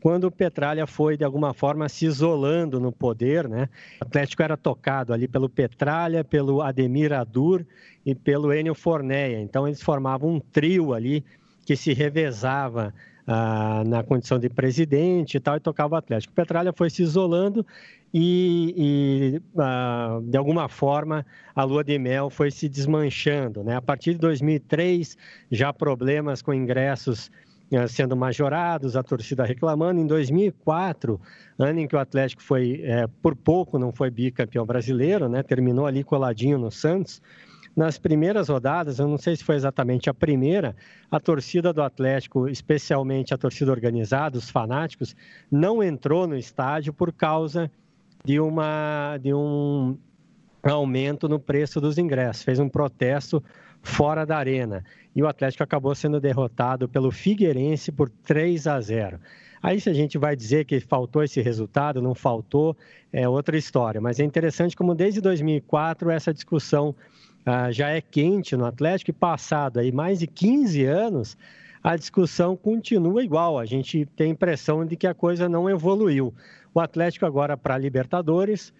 [0.00, 3.48] quando o Petralha foi, de alguma forma, se isolando no poder.
[3.48, 3.68] Né?
[4.00, 7.64] O Atlético era tocado ali pelo Petralha, pelo Ademir Adur
[8.04, 9.40] e pelo Enio Forneia.
[9.40, 11.24] Então, eles formavam um trio ali
[11.64, 12.94] que se revezava
[13.26, 16.32] ah, na condição de presidente e tal, e tocava o Atlético.
[16.32, 17.66] O Petralha foi se isolando
[18.12, 23.62] e, e ah, de alguma forma, a lua de mel foi se desmanchando.
[23.62, 23.76] Né?
[23.76, 25.16] A partir de 2003,
[25.50, 27.30] já problemas com ingressos
[27.74, 30.00] ah, sendo majorados, a torcida reclamando.
[30.00, 31.20] Em 2004,
[31.58, 35.42] ano em que o Atlético foi, é, por pouco, não foi bicampeão brasileiro, né?
[35.42, 37.20] terminou ali coladinho no Santos.
[37.76, 40.74] Nas primeiras rodadas, eu não sei se foi exatamente a primeira,
[41.10, 45.14] a torcida do Atlético, especialmente a torcida organizada, os fanáticos,
[45.48, 47.70] não entrou no estádio por causa
[48.24, 49.96] de, uma, de um
[50.62, 52.42] aumento no preço dos ingressos.
[52.42, 53.42] Fez um protesto
[53.82, 54.84] fora da arena.
[55.14, 59.18] E o Atlético acabou sendo derrotado pelo Figueirense por 3 a 0.
[59.62, 62.76] Aí, se a gente vai dizer que faltou esse resultado, não faltou,
[63.12, 64.00] é outra história.
[64.00, 66.94] Mas é interessante como desde 2004 essa discussão
[67.44, 71.36] ah, já é quente no Atlético e passado aí mais de 15 anos,
[71.82, 73.58] a discussão continua igual.
[73.58, 76.34] A gente tem a impressão de que a coisa não evoluiu.
[76.78, 78.72] O Atlético agora para a Libertadores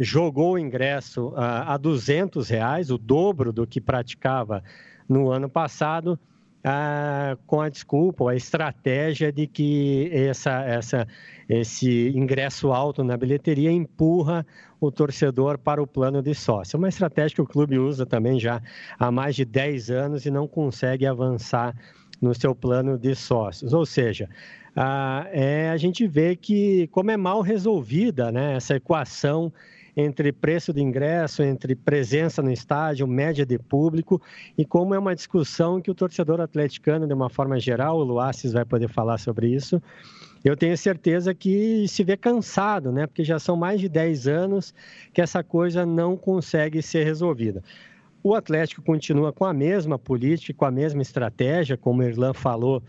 [0.00, 1.34] jogou o ingresso uh,
[1.68, 4.60] a 200 reais, o dobro do que praticava
[5.08, 6.18] no ano passado,
[6.64, 11.06] uh, com a desculpa, a estratégia de que essa, essa,
[11.48, 14.44] esse ingresso alto na bilheteria empurra
[14.80, 16.76] o torcedor para o plano de sócio.
[16.76, 18.60] É uma estratégia que o clube usa também já
[18.98, 21.72] há mais de 10 anos e não consegue avançar
[22.20, 23.72] no seu plano de sócios.
[23.72, 24.28] Ou seja,
[24.76, 29.52] ah, é, a gente vê que como é mal resolvida né, essa equação
[29.96, 34.20] entre preço de ingresso, entre presença no estádio, média de público,
[34.58, 38.52] e como é uma discussão que o torcedor atleticano, de uma forma geral, o Luassis
[38.52, 39.80] vai poder falar sobre isso,
[40.44, 43.06] eu tenho certeza que se vê cansado, né?
[43.06, 44.74] Porque já são mais de 10 anos
[45.12, 47.62] que essa coisa não consegue ser resolvida.
[48.22, 52.82] O Atlético continua com a mesma política, com a mesma estratégia, como o Irlan falou,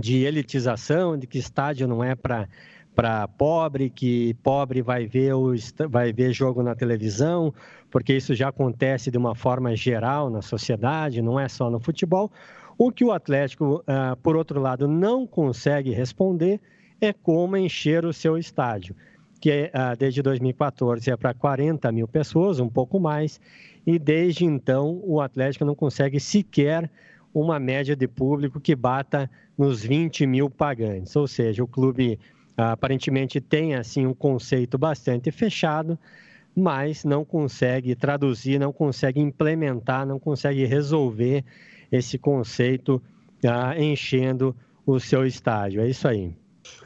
[0.00, 2.48] de elitização, de que estádio não é para
[2.94, 5.52] para pobre, que pobre vai ver, o,
[5.88, 7.52] vai ver jogo na televisão,
[7.90, 12.30] porque isso já acontece de uma forma geral na sociedade, não é só no futebol.
[12.78, 16.60] O que o Atlético, ah, por outro lado, não consegue responder
[17.00, 18.94] é como encher o seu estádio,
[19.40, 23.40] que ah, desde 2014 é para 40 mil pessoas, um pouco mais,
[23.86, 26.90] e desde então o Atlético não consegue sequer
[27.34, 31.16] uma média de público que bata nos 20 mil pagantes.
[31.16, 32.18] Ou seja, o clube
[32.56, 35.98] aparentemente tem assim um conceito bastante fechado,
[36.54, 41.44] mas não consegue traduzir, não consegue implementar, não consegue resolver
[41.90, 43.02] esse conceito
[43.44, 44.54] ah, enchendo
[44.86, 45.80] o seu estádio.
[45.80, 46.32] É isso aí.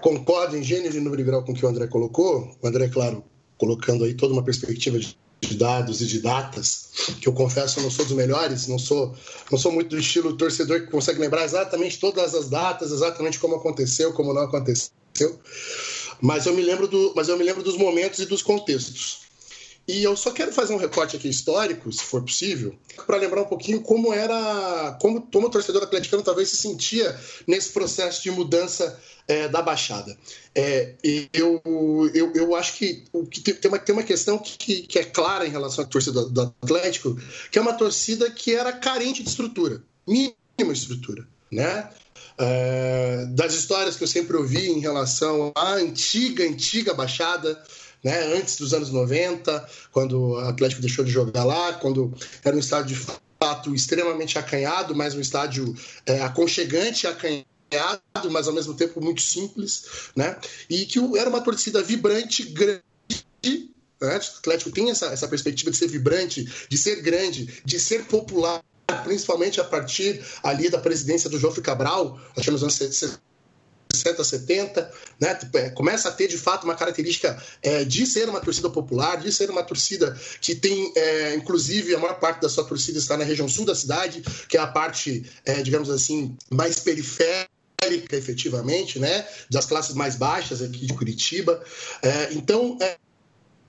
[0.00, 2.56] Concordo em gênero e número grau com o que o André colocou.
[2.62, 3.22] O André, claro,
[3.58, 7.84] colocando aí toda uma perspectiva de de dados e de datas, que eu confesso eu
[7.84, 9.14] não sou dos melhores, não sou,
[9.50, 13.56] não sou muito do estilo torcedor que consegue lembrar exatamente todas as datas, exatamente como
[13.56, 14.90] aconteceu, como não aconteceu.
[16.20, 19.27] Mas eu me lembro do, mas eu me lembro dos momentos e dos contextos.
[19.88, 23.46] E eu só quero fazer um recorte aqui histórico, se for possível, para lembrar um
[23.46, 29.00] pouquinho como era, como, como o torcedor atleticano talvez se sentia nesse processo de mudança
[29.26, 30.14] é, da Baixada.
[30.54, 30.94] É,
[31.32, 31.62] eu,
[32.12, 35.50] eu, eu acho que, que tem, uma, tem uma questão que, que é clara em
[35.50, 37.18] relação à torcida do, do Atlético,
[37.50, 41.88] que é uma torcida que era carente de estrutura, mínima estrutura, né?
[42.36, 47.60] É, das histórias que eu sempre ouvi em relação à antiga, antiga Baixada,
[48.02, 52.12] né, antes dos anos 90, quando o Atlético deixou de jogar lá, quando
[52.44, 53.06] era um estádio de
[53.40, 55.74] fato extremamente acanhado, mas um estádio
[56.06, 60.36] é, aconchegante e acanhado, mas ao mesmo tempo muito simples, né?
[60.68, 62.82] E que era uma torcida vibrante, grande.
[64.00, 64.16] Né?
[64.16, 68.62] O Atlético tem essa, essa perspectiva de ser vibrante, de ser grande, de ser popular,
[69.04, 72.74] principalmente a partir ali da presidência do Joffre Cabral, nós nos anos
[73.92, 75.38] 60, 70, né?
[75.54, 79.32] É, começa a ter de fato uma característica é, de ser uma torcida popular, de
[79.32, 83.24] ser uma torcida que tem, é, inclusive, a maior parte da sua torcida está na
[83.24, 87.48] região sul da cidade, que é a parte, é, digamos assim, mais periférica
[88.10, 91.62] efetivamente, né, das classes mais baixas aqui de Curitiba.
[92.02, 92.76] É, então,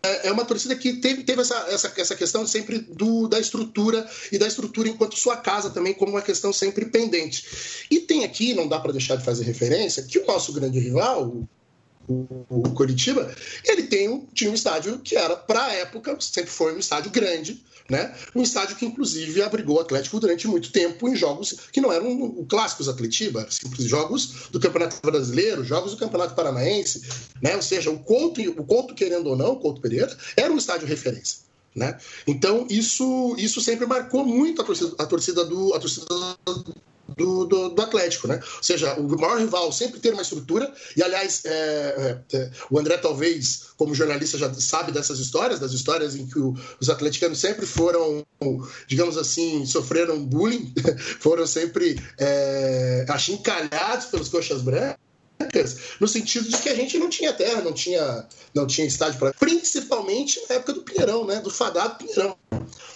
[0.02, 4.10] é, é, uma torcida que teve, teve essa, essa, essa questão sempre do, da estrutura
[4.32, 7.86] e da estrutura enquanto sua casa também como uma questão sempre pendente.
[7.92, 11.44] E tem aqui, não dá para deixar de fazer referência, que o nosso grande rival,
[12.10, 13.32] o, Curitiba,
[13.64, 17.12] ele tem um, tinha um estádio que era, para a época, sempre foi um estádio
[17.12, 18.14] grande, né?
[18.36, 22.46] Um estádio que, inclusive, abrigou o Atlético durante muito tempo em jogos que não eram
[22.48, 27.04] clássicos Atletiba, simples jogos do Campeonato Brasileiro, jogos do Campeonato Paranaense,
[27.42, 27.56] né?
[27.56, 30.88] Ou seja, o Couto, o Couto querendo ou não, o Couto Pereira, era um estádio
[30.88, 31.50] referência.
[31.76, 31.98] Né?
[32.26, 36.06] Então, isso, isso sempre marcou muito a torcida, a torcida, do, a torcida
[37.16, 38.40] do, do, do, Atlético, né?
[38.58, 41.50] Ou seja, o maior rival sempre ter uma estrutura, e aliás, é,
[42.32, 46.40] é, é, o André talvez, como jornalista, já sabe dessas histórias, das histórias em que
[46.40, 48.26] o, os atleticanos sempre foram,
[48.88, 50.74] digamos assim, sofreram bullying,
[51.20, 55.09] foram sempre é, achincalhados pelos coxas brancas,
[56.00, 59.34] no sentido de que a gente não tinha terra, não tinha, não tinha estádio para.
[59.34, 61.40] Principalmente na época do Pinheirão, né?
[61.40, 62.36] Do fadado Pinheirão.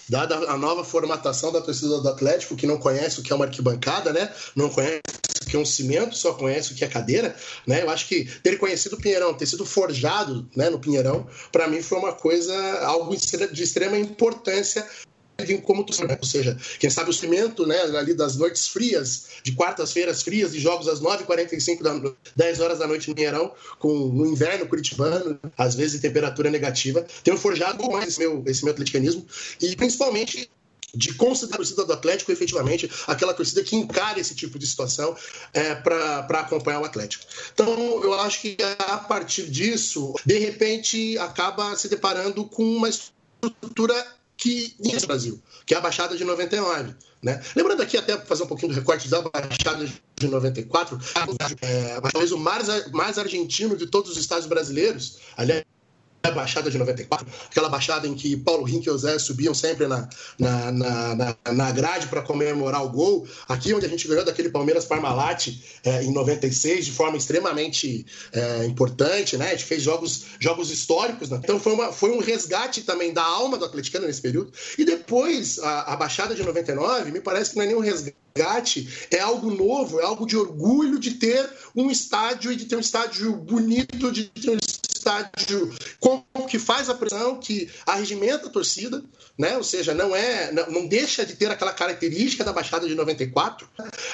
[0.09, 3.45] Dada a nova formatação da torcida do Atlético, que não conhece o que é uma
[3.45, 4.31] arquibancada, né?
[4.55, 5.01] Não conhece
[5.41, 7.81] o que é um cimento, só conhece o que é cadeira, né?
[7.81, 11.81] Eu acho que ter conhecido o Pinheirão, ter sido forjado né, no Pinheirão, para mim
[11.81, 14.85] foi uma coisa, algo de extrema importância
[15.63, 16.17] como torcedor, né?
[16.19, 20.59] ou seja, quem sabe o cimento né, ali das noites frias, de quartas-feiras frias, de
[20.59, 25.75] jogos às 9h45, da, 10 horas da noite no Mineirão, com, no inverno curitibano, às
[25.75, 29.25] vezes em temperatura negativa, tenho forjado mais esse meu, esse meu atleticanismo
[29.61, 30.49] e principalmente
[30.95, 35.15] de considerar a torcida do Atlético efetivamente aquela torcida que encara esse tipo de situação
[35.51, 37.25] é, para acompanhar o Atlético.
[37.51, 43.95] Então, eu acho que a partir disso, de repente, acaba se deparando com uma estrutura
[44.43, 46.93] que no Brasil, que é a Baixada de 99.
[47.21, 47.41] Né?
[47.55, 50.99] Lembrando aqui, até fazer um pouquinho do recorte da Baixada de 94,
[51.61, 55.63] é, talvez o mais, mais argentino de todos os estados brasileiros, aliás,
[56.31, 60.07] Baixada de 94, aquela baixada em que Paulo Rink e José subiam sempre na,
[60.39, 63.27] na, na, na grade para comemorar o gol.
[63.47, 65.49] Aqui onde a gente ganhou daquele Palmeiras Parmalat
[65.83, 69.47] é, em 96, de forma extremamente é, importante, né?
[69.47, 71.41] A gente fez jogos, jogos históricos, né?
[71.43, 74.51] Então foi, uma, foi um resgate também da alma do atleticano nesse período.
[74.77, 78.23] E depois, a, a Baixada de 99, me parece que não é nenhum resgate
[79.11, 82.79] é algo novo, é algo de orgulho de ter um estádio e de ter um
[82.79, 84.57] estádio bonito, de ter um
[85.03, 89.03] estádio com, que faz a pressão, que arregimenta a torcida,
[89.37, 89.57] né?
[89.57, 93.67] ou seja, não é não, não, deixa de ter aquela característica da Baixada de 94,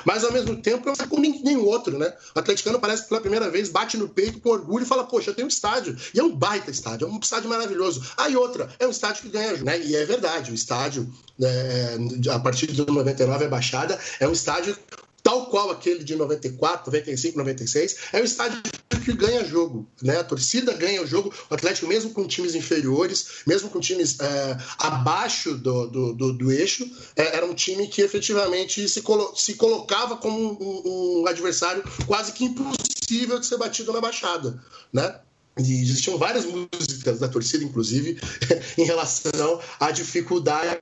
[0.06, 1.98] mas ao mesmo tempo é como nenhum outro.
[1.98, 2.12] Né?
[2.36, 5.30] O atleticano parece que pela primeira vez bate no peito com orgulho e fala, poxa,
[5.30, 5.96] eu tenho um estádio.
[6.14, 8.04] E é um baita estádio, é um estádio maravilhoso.
[8.18, 9.80] Aí outra, é um estádio que ganha né?
[9.80, 11.98] E é verdade, o estádio, é,
[12.32, 14.78] a partir de 99 é Baixada, é um estádio
[15.24, 18.62] tal qual aquele de 94, 95, 96, é um estádio
[19.04, 20.18] que ganha jogo, né?
[20.18, 24.58] A torcida ganha o jogo, o Atlético, mesmo com times inferiores, mesmo com times é,
[24.78, 29.56] abaixo do, do, do, do eixo, é, era um time que efetivamente se, colo se
[29.56, 35.20] colocava como um, um, adversário quase que impossível de ser batido na baixada, né?
[35.58, 38.20] E existiam várias músicas da torcida, inclusive,
[38.78, 40.80] em relação à dificuldade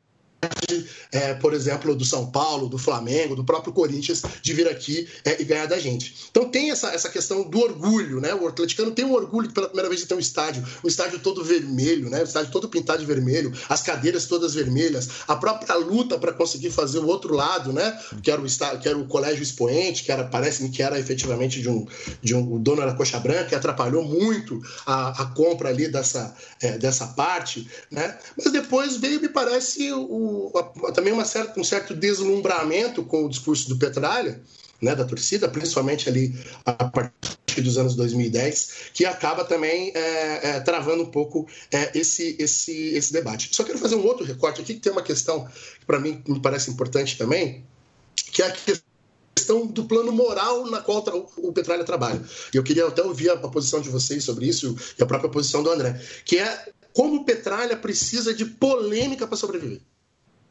[1.12, 5.42] é, por exemplo, do São Paulo, do Flamengo, do próprio Corinthians, de vir aqui é,
[5.42, 6.28] e ganhar da gente.
[6.30, 8.34] Então tem essa, essa questão do orgulho, né?
[8.36, 11.44] O atleticano tem um orgulho pela primeira vez de ter um estádio, um estádio todo
[11.44, 12.22] vermelho, né?
[12.22, 16.70] O estádio todo pintado de vermelho, as cadeiras todas vermelhas, a própria luta para conseguir
[16.70, 18.00] fazer o outro lado, né?
[18.22, 21.62] Que era o estádio, que era o colégio expoente, que era parece-me que era efetivamente
[21.62, 21.88] de um
[22.22, 26.36] de um o dono era coxa branca, que atrapalhou muito a, a compra ali dessa
[26.62, 28.18] é, dessa parte, né?
[28.38, 30.27] Mas depois veio, me parece, o
[30.94, 34.42] também uma certa, um certo deslumbramento com o discurso do Petralha,
[34.82, 36.36] né, da torcida, principalmente ali
[36.66, 42.36] a partir dos anos 2010, que acaba também é, é, travando um pouco é, esse,
[42.40, 43.50] esse, esse debate.
[43.56, 45.46] Só quero fazer um outro recorte aqui, que tem uma questão
[45.80, 47.66] que para mim me parece importante também,
[48.32, 51.04] que é a questão do plano moral na qual
[51.38, 52.22] o Petralha trabalha.
[52.54, 55.64] E eu queria até ouvir a posição de vocês sobre isso e a própria posição
[55.64, 59.82] do André, que é como o Petralha precisa de polêmica para sobreviver.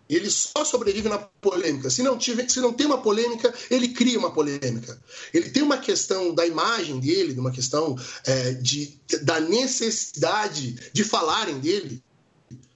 [0.08, 1.90] Ele só sobrevive na polêmica.
[1.90, 5.00] Se não, tiver, se não tem uma polêmica, ele cria uma polêmica.
[5.34, 11.58] Ele tem uma questão da imagem dele, uma questão é, de, da necessidade de falarem
[11.58, 12.02] dele.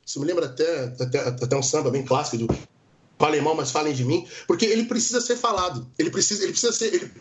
[0.04, 2.58] Isso me lembra até, até, até um samba bem clássico do
[3.26, 5.88] alemão, mas falem de mim, porque ele precisa ser falado.
[5.98, 6.92] Ele precisa, ele precisa ser.
[6.92, 7.12] Ele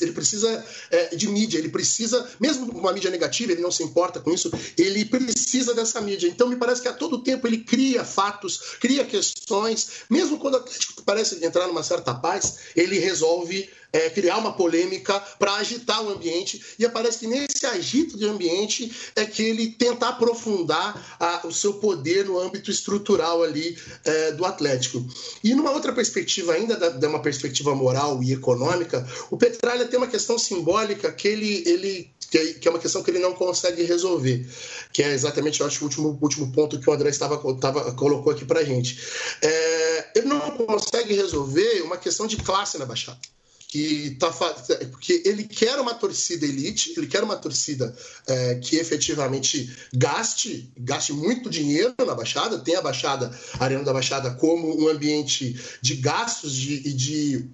[0.00, 3.82] ele precisa é, de mídia, ele precisa, mesmo com uma mídia negativa, ele não se
[3.82, 6.28] importa com isso, ele precisa dessa mídia.
[6.28, 10.58] Então, me parece que a todo tempo ele cria fatos, cria questões, mesmo quando o
[10.58, 16.10] Atlético parece entrar numa certa paz, ele resolve é, criar uma polêmica para agitar o
[16.10, 16.60] ambiente.
[16.76, 21.74] E parece que nesse agito de ambiente é que ele tenta aprofundar a, o seu
[21.74, 25.06] poder no âmbito estrutural ali é, do Atlético.
[25.44, 29.36] E numa outra perspectiva ainda, da, da, uma perspectiva moral e econômica, o
[29.74, 33.32] Petralha tem uma questão simbólica que ele, ele que é uma questão que ele não
[33.32, 34.44] consegue resolver,
[34.92, 38.32] que é exatamente, eu acho, o último, último ponto que o André estava, estava, colocou
[38.32, 38.98] aqui para a gente.
[39.40, 43.18] É, ele não consegue resolver uma questão de classe na Baixada
[43.68, 44.30] que tá
[44.92, 47.92] porque ele quer uma torcida elite, ele quer uma torcida
[48.24, 53.92] é, que efetivamente gaste, gaste muito dinheiro na Baixada, tem a Baixada, a Arena da
[53.92, 57.50] Baixada como um ambiente de gastos e de, de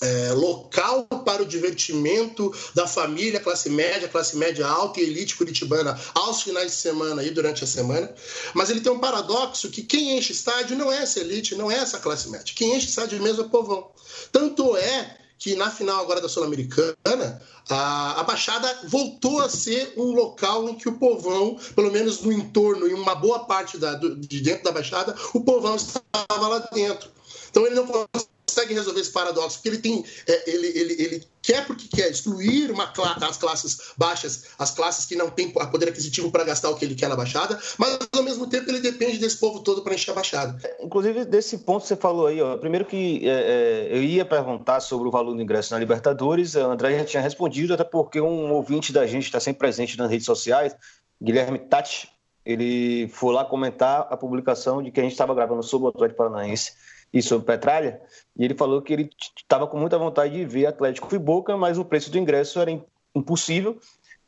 [0.00, 5.98] é, local para o divertimento da família, classe média, classe média alta e elite curitibana
[6.14, 8.12] aos finais de semana e durante a semana.
[8.54, 11.76] Mas ele tem um paradoxo que quem enche estádio não é essa elite, não é
[11.76, 12.54] essa classe média.
[12.54, 13.90] Quem enche estádio mesmo é o povão.
[14.30, 20.12] Tanto é que na final agora da Sul-Americana, a, a, Baixada voltou a ser um
[20.12, 24.16] local em que o povão, pelo menos no entorno, em uma boa parte da, do,
[24.16, 27.10] de dentro da Baixada, o povão estava lá dentro.
[27.50, 28.35] Então ele não consegue
[28.68, 32.92] resolver esse paradoxo, porque ele tem, é, ele, ele, ele quer porque quer excluir uma,
[33.28, 36.94] as classes baixas, as classes que não têm poder aquisitivo para gastar o que ele
[36.94, 40.14] quer na Baixada, mas ao mesmo tempo ele depende desse povo todo para encher a
[40.14, 40.58] Baixada.
[40.80, 44.80] Inclusive, desse ponto que você falou aí, ó, primeiro que é, é, eu ia perguntar
[44.80, 48.52] sobre o valor do ingresso na Libertadores, o André já tinha respondido, até porque um
[48.52, 50.74] ouvinte da gente está sempre presente nas redes sociais,
[51.20, 52.08] Guilherme Tati,
[52.44, 56.18] ele foi lá comentar a publicação de que a gente estava gravando sobre o Atlético
[56.18, 56.72] Paranaense
[57.16, 57.98] e sobre Petralha,
[58.36, 61.78] e ele falou que ele estava com muita vontade de ver Atlético e Boca, mas
[61.78, 62.70] o preço do ingresso era
[63.14, 63.78] impossível,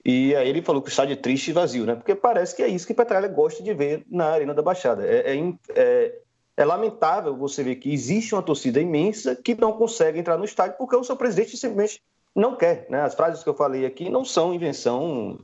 [0.02, 1.94] e aí ele falou que o estádio é triste e vazio, né?
[1.94, 5.06] Porque parece que é isso que Petralha gosta de ver na Arena da Baixada.
[5.06, 6.18] É, é, é,
[6.56, 10.78] é lamentável você ver que existe uma torcida imensa que não consegue entrar no estádio
[10.78, 12.02] porque o seu presidente simplesmente
[12.34, 12.86] não quer.
[12.88, 13.02] Né?
[13.02, 15.38] As frases que eu falei aqui não são invenção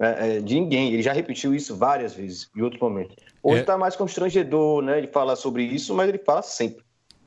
[0.00, 0.92] é, é, de ninguém.
[0.92, 3.16] Ele já repetiu isso várias vezes em outros momentos.
[3.42, 3.76] Hoje está é...
[3.76, 4.98] Tá mais constrangedor, né?
[4.98, 6.82] Ele falar sobre isso, mas ele fala sempre.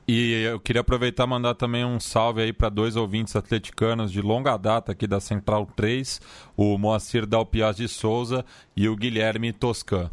[0.06, 4.20] E eu queria aproveitar e mandar também um salve aí para dois ouvintes atleticanos de
[4.20, 6.20] longa data aqui da Central 3,
[6.56, 8.44] o Moacir Dalpiaz de Souza
[8.76, 10.10] e o Guilherme Toscan.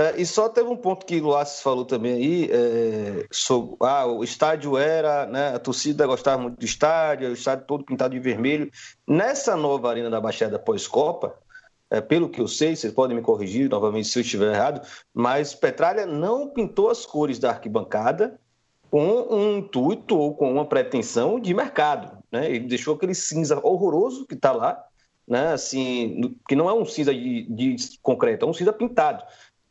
[0.00, 4.06] É, e só teve um ponto que o Luaces falou também aí, é, sobre, ah,
[4.06, 8.18] o estádio era, né, a torcida gostava muito do estádio, o estádio todo pintado de
[8.18, 8.70] vermelho.
[9.06, 11.34] Nessa nova arena da Baixada pós-Copa,
[11.90, 14.80] é, pelo que eu sei, vocês podem me corrigir novamente se eu estiver errado,
[15.12, 18.40] mas Petralha não pintou as cores da arquibancada
[18.90, 22.16] com um intuito ou com uma pretensão de mercado.
[22.32, 22.48] Né?
[22.48, 24.82] Ele deixou aquele cinza horroroso que está lá,
[25.28, 25.52] né?
[25.52, 29.22] assim, que não é um cinza de, de concreto, é um cinza pintado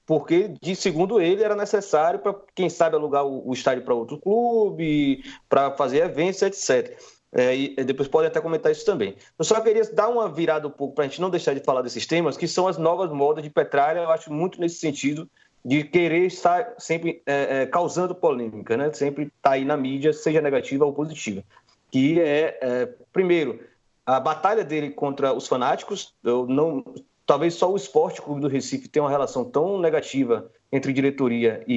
[0.09, 4.17] porque, de segundo ele, era necessário para, quem sabe, alugar o, o estádio para outro
[4.17, 6.99] clube, para fazer eventos, etc.
[7.31, 9.15] É, e depois pode até comentar isso também.
[9.37, 11.83] Eu só queria dar uma virada um pouco para a gente não deixar de falar
[11.83, 15.29] desses temas, que são as novas modas de Petralha, eu acho muito nesse sentido
[15.63, 18.91] de querer estar sempre é, é, causando polêmica, né?
[18.91, 21.43] sempre estar tá aí na mídia, seja negativa ou positiva.
[21.91, 23.59] Que é, é, primeiro,
[24.07, 26.83] a batalha dele contra os fanáticos, eu não
[27.29, 31.75] talvez só o Esporte Clube do Recife tenha uma relação tão negativa entre diretoria e,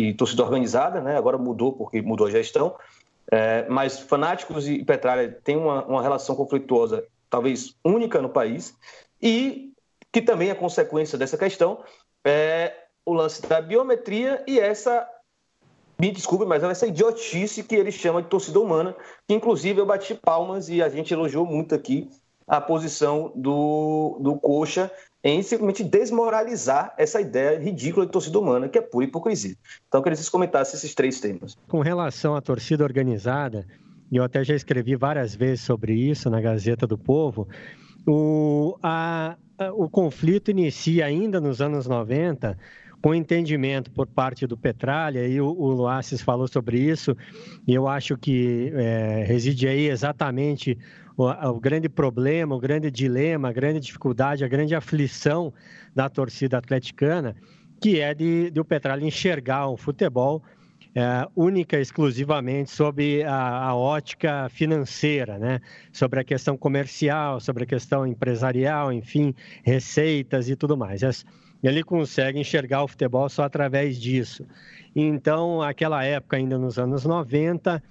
[0.00, 1.16] e, e torcida organizada, né?
[1.16, 2.74] agora mudou porque mudou a gestão,
[3.30, 8.76] é, mas Fanáticos e Petralha têm uma, uma relação conflituosa talvez única no país
[9.22, 9.72] e
[10.10, 11.80] que também é consequência dessa questão
[12.26, 12.74] é
[13.06, 15.08] o lance da biometria e essa
[16.00, 18.96] me desculpe, mas essa idiotice que ele chama de torcida humana,
[19.28, 22.10] que inclusive eu bati palmas e a gente elogiou muito aqui
[22.46, 24.90] a posição do, do Coxa
[25.22, 29.56] em simplesmente desmoralizar essa ideia ridícula de torcida humana, que é pura hipocrisia.
[29.88, 31.56] Então, eu queria que vocês comentassem esses três temas.
[31.66, 33.66] Com relação à torcida organizada,
[34.12, 37.48] e eu até já escrevi várias vezes sobre isso na Gazeta do Povo,
[38.06, 42.58] o, a, a, o conflito inicia ainda nos anos 90
[43.00, 47.14] com entendimento por parte do Petralha, e o, o Luaces falou sobre isso,
[47.66, 50.78] e eu acho que é, reside aí exatamente
[51.16, 55.52] o, o, grande problema, o grande dilema, a grande dificuldade, a grande aflição
[55.94, 57.36] da torcida atleticana,
[57.80, 60.42] que é de, de o Petralha enxergar o futebol
[60.94, 65.60] é, única exclusivamente sobre a, a, ótica financeira, né?
[65.92, 69.34] sobre a questão comercial, sobre a questão empresarial, enfim,
[69.64, 71.02] receitas e tudo mais.
[71.62, 74.46] Ele consegue enxergar o futebol só através disso.
[74.94, 77.82] Então, aquela época, ainda nos anos 90,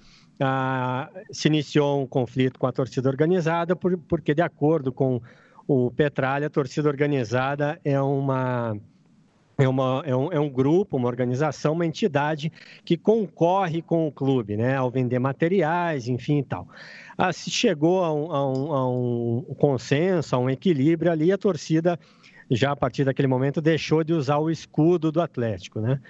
[1.30, 5.20] se iniciou um conflito com a torcida organizada, por, porque, de acordo com
[5.66, 8.76] o Petralha, a torcida organizada é uma.
[9.56, 12.50] É, uma, é, um, é um grupo, uma organização, uma entidade
[12.84, 16.66] que concorre com o clube, né, ao vender materiais, enfim e tal.
[17.16, 21.38] Ah, se chegou a um, a, um, a um consenso, a um equilíbrio ali, a
[21.38, 21.96] torcida
[22.50, 26.00] já a partir daquele momento deixou de usar o escudo do Atlético, né?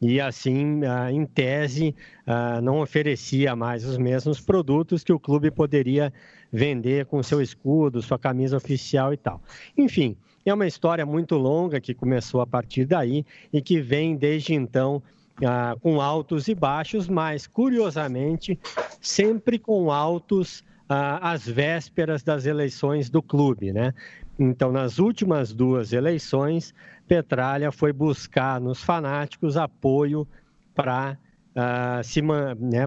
[0.00, 1.94] E assim, ah, em tese,
[2.26, 6.12] ah, não oferecia mais os mesmos produtos que o clube poderia
[6.50, 9.42] vender com seu escudo, sua camisa oficial e tal.
[9.76, 14.54] Enfim, é uma história muito longa que começou a partir daí e que vem desde
[14.54, 15.02] então
[15.44, 18.58] ah, com altos e baixos, mas curiosamente
[19.00, 23.94] sempre com altos às vésperas das eleições do clube, né?
[24.40, 26.72] Então, nas últimas duas eleições,
[27.06, 30.26] Petralha foi buscar nos fanáticos apoio
[30.74, 31.18] para
[31.54, 32.86] uh, se né,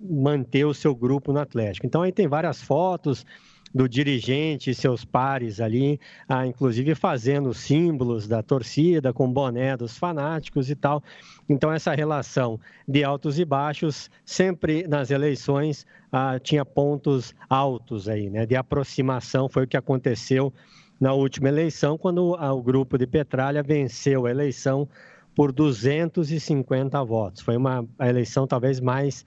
[0.00, 1.86] manter o seu grupo no Atlético.
[1.86, 3.26] Então aí tem várias fotos
[3.74, 5.98] do dirigente e seus pares ali,
[6.28, 11.02] ah, inclusive fazendo símbolos da torcida com boné dos fanáticos e tal.
[11.48, 18.28] Então essa relação de altos e baixos sempre nas eleições ah, tinha pontos altos aí,
[18.28, 18.44] né?
[18.44, 20.52] De aproximação foi o que aconteceu
[21.00, 24.88] na última eleição quando o grupo de Petralha venceu a eleição
[25.34, 27.42] por 250 votos.
[27.42, 29.24] Foi uma a eleição talvez mais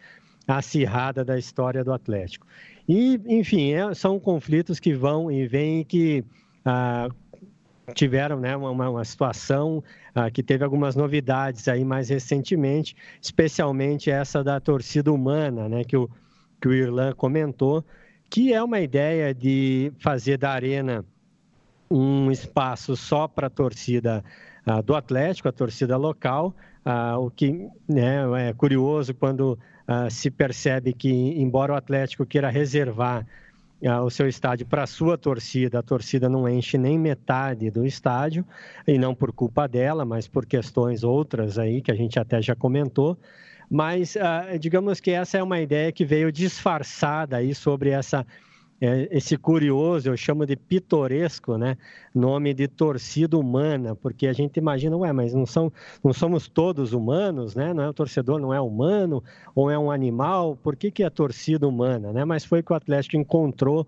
[0.48, 2.46] acirrada da história do Atlético.
[2.88, 6.24] E, enfim, é, são conflitos que vão e vêm e que
[6.64, 7.10] ah,
[7.94, 14.44] tiveram né, uma, uma situação ah, que teve algumas novidades aí mais recentemente, especialmente essa
[14.44, 16.10] da torcida humana, né, que o,
[16.62, 17.84] que o Irlan comentou,
[18.30, 21.04] que é uma ideia de fazer da arena
[21.90, 24.24] um espaço só para a torcida
[24.66, 29.58] ah, do Atlético, a torcida local, ah, o que né, é curioso quando
[29.88, 33.26] ah, se percebe que, embora o Atlético queira reservar
[34.04, 38.44] o seu estádio para a sua torcida, a torcida não enche nem metade do estádio,
[38.88, 42.56] e não por culpa dela, mas por questões outras aí que a gente até já
[42.56, 43.16] comentou.
[43.70, 44.16] Mas
[44.60, 48.26] digamos que essa é uma ideia que veio disfarçada aí sobre essa
[48.82, 51.78] esse curioso, eu chamo de pitoresco, né?
[52.14, 55.72] Nome de torcida humana, porque a gente imagina, ué, mas não, são,
[56.04, 57.74] não somos todos humanos, né?
[57.74, 59.24] Não é o torcedor, não é humano,
[59.56, 62.26] ou é um animal, por que, que é torcida humana, né?
[62.26, 63.88] Mas foi que o Atlético encontrou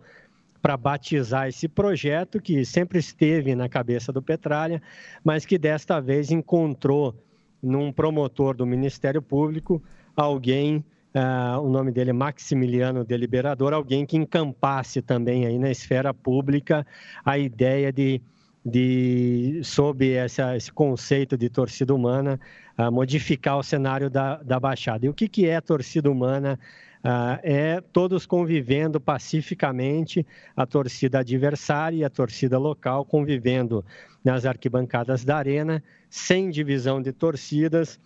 [0.62, 4.82] para batizar esse projeto que sempre esteve na cabeça do Petralha,
[5.24, 7.14] mas que desta vez encontrou
[7.62, 9.82] num promotor do Ministério Público
[10.16, 10.84] alguém
[11.16, 16.86] Uh, o nome dele é Maximiliano Deliberador, alguém que encampasse também aí na esfera pública
[17.26, 18.22] a ideia de,
[18.64, 22.40] de sob essa, esse conceito de torcida humana,
[22.78, 25.06] uh, modificar o cenário da, da Baixada.
[25.06, 26.60] E o que, que é torcida humana?
[27.04, 33.86] Uh, é todos convivendo pacificamente, a torcida adversária e a torcida local convivendo
[34.24, 38.00] nas arquibancadas da arena, sem divisão de torcidas,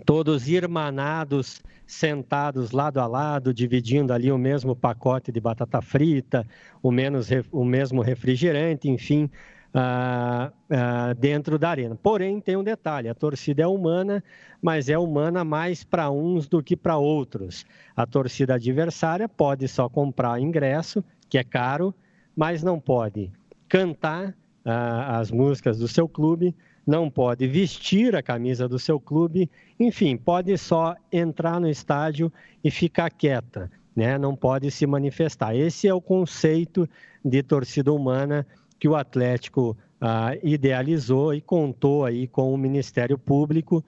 [0.00, 6.46] todos irmanados sentados lado a lado, dividindo ali o mesmo pacote de batata frita,
[6.82, 9.28] o, menos, o mesmo refrigerante, enfim,
[9.74, 11.94] ah, ah, dentro da arena.
[11.94, 14.22] Porém, tem um detalhe: a torcida é humana,
[14.60, 17.64] mas é humana mais para uns do que para outros.
[17.94, 21.94] A torcida adversária pode só comprar ingresso, que é caro,
[22.34, 23.30] mas não pode
[23.68, 24.34] cantar
[24.64, 26.54] ah, as músicas do seu clube
[26.86, 32.70] não pode vestir a camisa do seu clube, enfim, pode só entrar no estádio e
[32.70, 34.18] ficar quieta, né?
[34.18, 35.54] não pode se manifestar.
[35.54, 36.88] Esse é o conceito
[37.24, 38.46] de torcida humana
[38.78, 43.84] que o Atlético ah, idealizou e contou aí com o Ministério Público,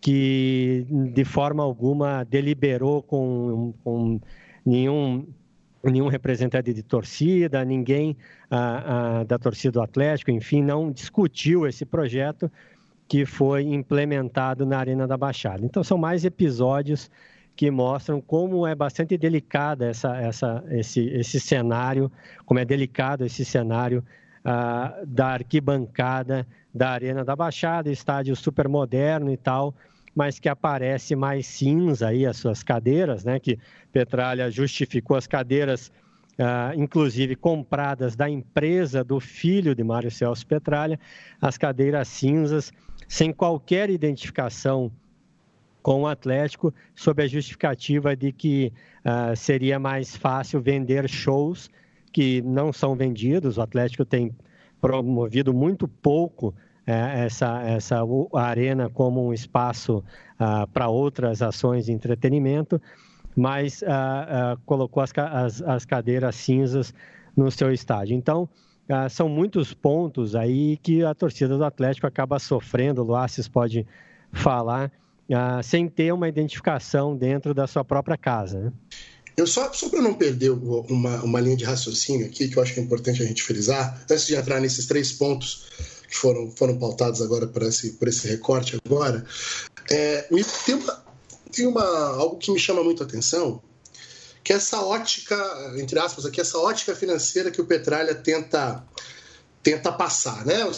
[0.00, 0.84] que
[1.14, 4.20] de forma alguma deliberou com, com
[4.66, 5.24] nenhum
[5.90, 8.16] nenhum representante de torcida, ninguém
[8.50, 12.50] ah, ah, da torcida do Atlético, enfim, não discutiu esse projeto
[13.08, 15.64] que foi implementado na Arena da Baixada.
[15.64, 17.10] Então, são mais episódios
[17.54, 22.10] que mostram como é bastante delicada essa, essa, esse, esse cenário,
[22.46, 24.02] como é delicado esse cenário
[24.44, 29.74] ah, da arquibancada da Arena da Baixada, estádio super moderno e tal,
[30.14, 33.38] mas que aparece mais cinza aí as suas cadeiras, né?
[33.40, 33.58] Que
[33.90, 35.90] Petralha justificou as cadeiras,
[36.38, 40.98] ah, inclusive compradas da empresa do filho de Mário Celso Petralha,
[41.40, 42.72] as cadeiras cinzas,
[43.08, 44.90] sem qualquer identificação
[45.82, 48.72] com o Atlético, sob a justificativa de que
[49.04, 51.70] ah, seria mais fácil vender shows
[52.12, 53.56] que não são vendidos.
[53.56, 54.34] O Atlético tem
[54.80, 56.54] promovido muito pouco
[56.86, 58.00] é, essa, essa
[58.34, 60.02] arena como um espaço
[60.38, 62.80] ah, para outras ações de entretenimento,
[63.36, 66.92] mas ah, ah, colocou as, as, as, cadeiras cinzas
[67.36, 68.16] no seu estádio.
[68.16, 68.48] Então,
[69.08, 73.86] são muitos pontos aí que a torcida do Atlético acaba sofrendo, o Luaces pode
[74.32, 74.92] falar,
[75.62, 78.58] sem ter uma identificação dentro da sua própria casa.
[78.58, 78.72] Né?
[79.34, 82.74] Eu só, só para não perder uma, uma linha de raciocínio aqui, que eu acho
[82.74, 85.70] que é importante a gente frisar, antes de entrar nesses três pontos
[86.12, 89.24] que foram, foram pautados agora por esse, por esse recorte agora,
[89.90, 90.28] é,
[90.66, 91.04] tem, uma,
[91.50, 91.84] tem uma,
[92.16, 93.62] algo que me chama muito a atenção,
[94.44, 95.34] que essa ótica,
[95.78, 98.84] entre aspas, aqui, essa ótica financeira que o Petralha tenta,
[99.62, 100.70] tenta passar, né?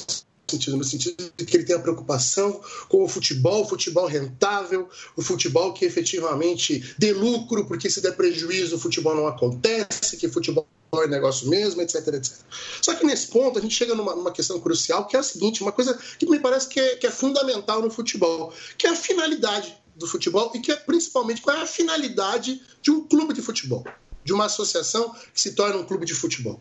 [0.48, 4.88] sentido, no sentido de que ele tem a preocupação com o futebol, o futebol rentável,
[5.16, 10.28] o futebol que efetivamente dê lucro, porque se der prejuízo o futebol não acontece, que
[10.28, 10.68] futebol
[11.02, 12.36] é negócio mesmo, etc, etc.
[12.82, 15.62] Só que nesse ponto a gente chega numa, numa questão crucial, que é a seguinte,
[15.62, 18.96] uma coisa que me parece que é, que é fundamental no futebol, que é a
[18.96, 23.42] finalidade do futebol e que é principalmente qual é a finalidade de um clube de
[23.42, 23.84] futebol,
[24.24, 26.60] de uma associação que se torna um clube de futebol.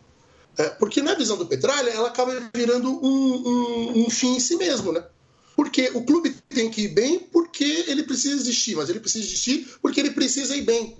[0.56, 4.56] É, porque na visão do Petralha, ela acaba virando um, um, um, fim em si
[4.56, 5.04] mesmo, né?
[5.56, 9.68] Porque o clube tem que ir bem porque ele precisa existir, mas ele precisa existir
[9.82, 10.96] porque ele precisa ir bem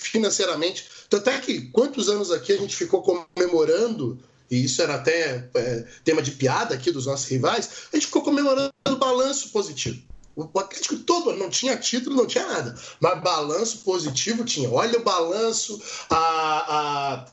[0.00, 0.88] financeiramente.
[1.08, 4.18] Tanto é que quantos anos aqui a gente ficou comemorando,
[4.50, 8.22] e isso era até é, tema de piada aqui dos nossos rivais, a gente ficou
[8.22, 10.02] comemorando o balanço positivo.
[10.34, 12.74] O Atlético todo não tinha título, não tinha nada.
[12.98, 14.70] Mas balanço positivo tinha.
[14.70, 17.26] Olha o balanço, a,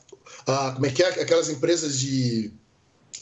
[0.46, 1.08] a, a como é que é?
[1.08, 2.52] Aquelas empresas de,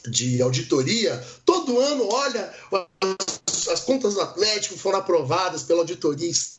[0.08, 2.52] de auditoria, todo ano, olha,
[3.00, 6.55] as, as contas do Atlético foram aprovadas pela auditoria externa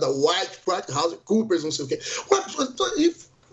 [0.00, 0.60] da White
[0.92, 2.00] House Coopers, não sei o quê.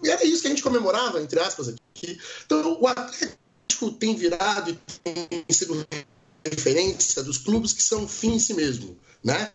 [0.04, 2.20] E era isso que a gente comemorava, entre aspas, aqui.
[2.46, 5.86] Então, o Atlético tem virado e tem sido
[6.44, 8.98] referência dos clubes que são fim em si mesmo.
[9.24, 9.52] Né?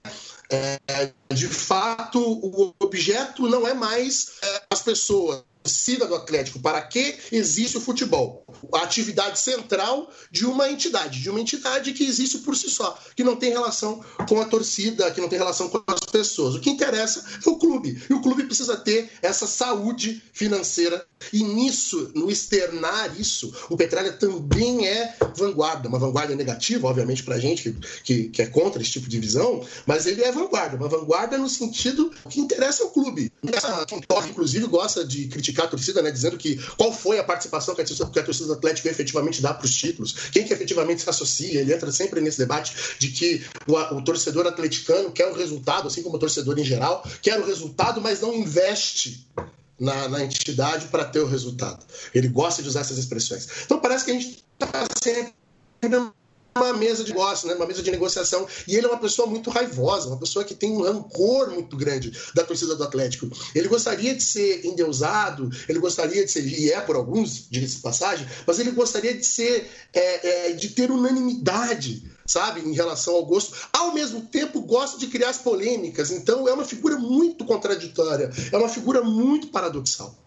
[0.49, 6.81] É, de fato, o objeto não é mais é, as pessoas torcida do Atlético, para
[6.81, 8.45] que existe o futebol?
[8.73, 13.25] A atividade central de uma entidade, de uma entidade que existe por si só, que
[13.25, 16.55] não tem relação com a torcida, que não tem relação com as pessoas.
[16.55, 18.01] O que interessa é o clube.
[18.09, 21.05] E o clube precisa ter essa saúde financeira.
[21.33, 25.89] E nisso, no externar isso, o Petralha também é vanguarda.
[25.89, 29.19] Uma vanguarda negativa, obviamente, para a gente que, que, que, é contra esse tipo de
[29.19, 30.77] visão, mas ele é vanguarda.
[30.77, 33.33] Uma vanguarda no sentido que interessa ao clube.
[34.29, 37.81] Inclusive, gosta de criticar criticar a torcida, né, dizendo que qual foi a participação que
[37.81, 41.03] a torcida, que a torcida do Atlético efetivamente dá para os títulos, quem que efetivamente
[41.03, 41.61] se associa.
[41.61, 46.03] Ele entra sempre nesse debate de que o, o, torcedor atleticano quer o resultado, assim
[46.03, 49.27] como o torcedor em geral, quer o resultado, mas não investe
[49.81, 51.85] na, na entidade para ter o resultado.
[52.15, 53.49] Ele gosta de usar essas expressões.
[53.65, 55.35] Então parece que a gente está sempre
[56.57, 57.55] uma mesa de negócio, né?
[57.55, 58.47] uma mesa de negociação.
[58.67, 62.13] E ele é uma pessoa muito raivosa, uma pessoa que tem um rancor muito grande
[62.35, 63.29] da torcida do Atlético.
[63.55, 68.27] Ele gostaria de ser endeusado, ele gostaria de ser, e é por alguns, diga-se passagem,
[68.47, 73.55] mas ele gostaria de ser, é, é, de ter unanimidade, sabe, em relação ao gosto.
[73.73, 76.11] Ao mesmo tempo, gosta de criar as polêmicas.
[76.11, 80.26] Então, é uma figura muito contraditória, é uma figura muito paradoxal.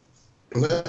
[0.55, 0.83] Né?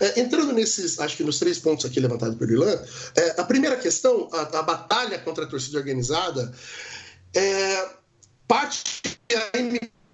[0.00, 2.82] É, entrando nesses, acho que nos três pontos aqui levantados pelo Ilan,
[3.16, 6.52] é, a primeira questão, a, a, batalha contra a torcida organizada,
[7.34, 7.88] é,
[8.48, 9.02] parte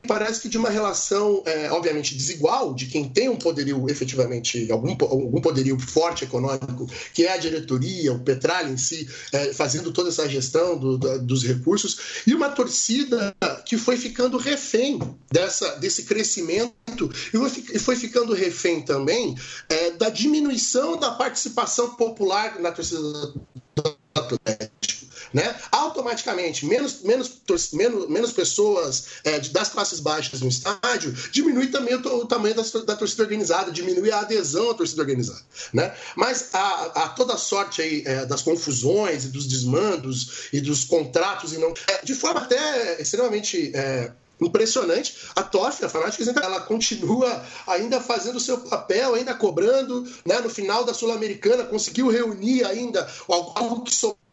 [0.07, 4.91] parece que de uma relação, é, obviamente, desigual de quem tem um poderio efetivamente, algum,
[4.91, 10.09] algum poderio forte econômico, que é a diretoria, o Petralha em si, é, fazendo toda
[10.09, 13.35] essa gestão do, do, dos recursos, e uma torcida
[13.65, 14.99] que foi ficando refém
[15.31, 17.11] dessa, desse crescimento
[17.73, 19.35] e foi ficando refém também
[19.69, 24.77] é, da diminuição da participação popular na torcida do Atlético
[25.33, 25.55] né?
[25.97, 27.41] Automaticamente menos, menos,
[27.73, 32.63] menos, menos pessoas é, das classes baixas no estádio, diminui também o, o tamanho da,
[32.81, 35.41] da, torcida organizada, diminui a adesão à torcida organizada.
[35.73, 35.95] Né?
[36.15, 41.53] Mas a, a toda sorte aí, é, das confusões e dos desmandos e dos contratos,
[41.53, 45.17] e não, é, de forma até extremamente é, impressionante.
[45.35, 50.41] A TOF, a Fanáticos, ela continua ainda fazendo o seu papel, ainda cobrando, né?
[50.41, 54.26] no final da Sul-Americana, conseguiu reunir ainda algo que sobrou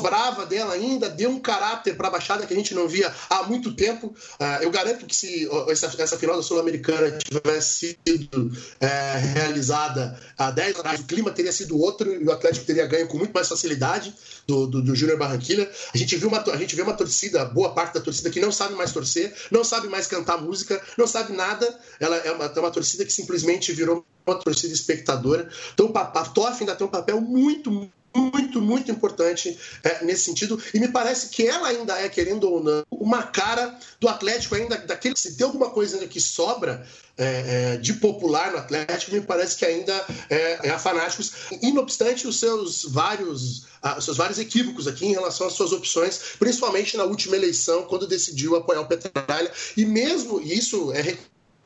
[0.00, 3.42] brava dela ainda, deu um caráter para a Baixada que a gente não via há
[3.44, 4.08] muito tempo.
[4.08, 10.80] Uh, eu garanto que se essa, final da Sul-Americana tivesse sido é, realizada há 10
[10.80, 14.14] anos o clima teria sido outro e o Atlético teria ganho com muito mais facilidade
[14.46, 15.70] do, do, do Júnior Barranquilha.
[15.94, 18.50] A gente, viu uma, a gente vê uma torcida, boa parte da torcida, que não
[18.52, 21.78] sabe mais torcer, não sabe mais cantar música, não sabe nada.
[22.00, 25.48] Ela é uma, é uma torcida que simplesmente virou uma torcida espectadora.
[25.72, 27.70] Então, a TOF ainda tem um papel muito,
[28.14, 30.60] muito, muito importante é, nesse sentido.
[30.72, 34.76] E me parece que ela ainda é, querendo ou não, uma cara do Atlético ainda,
[34.78, 36.86] daquele se tem alguma coisa ainda que sobra
[37.16, 39.92] é, é, de popular no Atlético, me parece que ainda
[40.30, 41.32] é, é a Fanáticos,
[41.62, 45.70] e não obstante os seus vários os seus vários equívocos aqui em relação às suas
[45.70, 51.00] opções, principalmente na última eleição, quando decidiu apoiar o Petralha, e mesmo isso é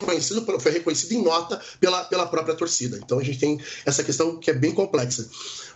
[0.03, 2.99] reconhecido, foi reconhecido em nota pela, pela própria torcida.
[3.03, 5.29] Então a gente tem essa questão que é bem complexa.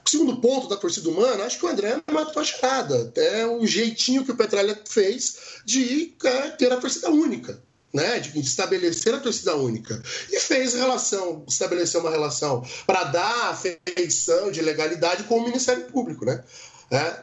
[0.05, 3.13] O segundo ponto da torcida humana, acho que o André matou a charada.
[3.17, 7.61] É o jeitinho que o Petralha fez de é, ter a torcida única.
[7.95, 10.03] né, de estabelecer a torcida única.
[10.31, 15.85] E fez relação, estabeleceu uma relação para dar a feição de legalidade com o Ministério
[15.87, 16.45] Público, né?
[16.89, 17.21] É,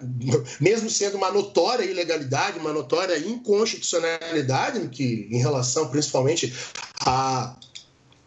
[0.59, 6.53] mesmo sendo uma notória ilegalidade, uma notória inconstitucionalidade, que, em relação principalmente
[6.99, 7.55] a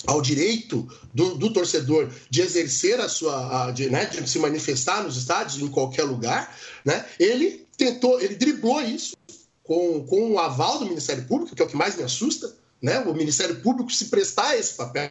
[0.06, 5.02] ao direito do, do, torcedor de exercer a sua, a, de, né, de se manifestar
[5.02, 9.16] nos estádios em qualquer lugar, né, ele tentou, ele driblou isso
[9.64, 13.00] com, com o aval do Ministério Público, que é o que mais me assusta, né,
[13.00, 15.10] o Ministério Público se prestar a esse papel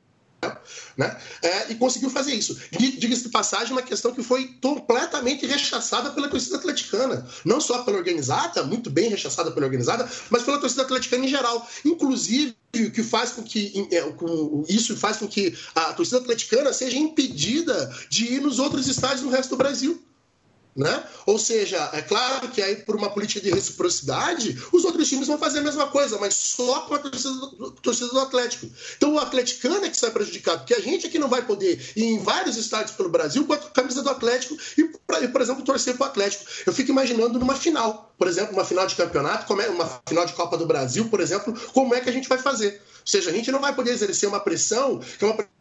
[0.97, 1.17] né?
[1.41, 2.57] É, e conseguiu fazer isso.
[2.71, 7.27] Diga-se de passagem, uma questão que foi completamente rechaçada pela torcida atleticana.
[7.43, 11.67] Não só pela organizada, muito bem rechaçada pela organizada, mas pela torcida atleticana em geral.
[11.83, 14.03] Inclusive, o que faz com que é,
[14.67, 19.29] isso faz com que a torcida atleticana seja impedida de ir nos outros estádios no
[19.29, 20.01] resto do Brasil.
[20.75, 21.03] Né?
[21.25, 25.37] Ou seja, é claro que aí por uma política de reciprocidade, os outros times vão
[25.37, 28.69] fazer a mesma coisa, mas só com a torcida do, torcida do Atlético.
[28.97, 32.03] Então o atleticano é que sai prejudicado, porque a gente aqui não vai poder ir
[32.03, 34.83] em vários estádios pelo Brasil com a camisa do Atlético e,
[35.29, 36.43] por exemplo, torcer para o Atlético.
[36.65, 40.33] Eu fico imaginando numa final, por exemplo, uma final de campeonato, é, uma final de
[40.33, 42.81] Copa do Brasil, por exemplo, como é que a gente vai fazer?
[43.05, 45.54] Ou seja, a gente não vai poder exercer uma pressão, que é uma pressão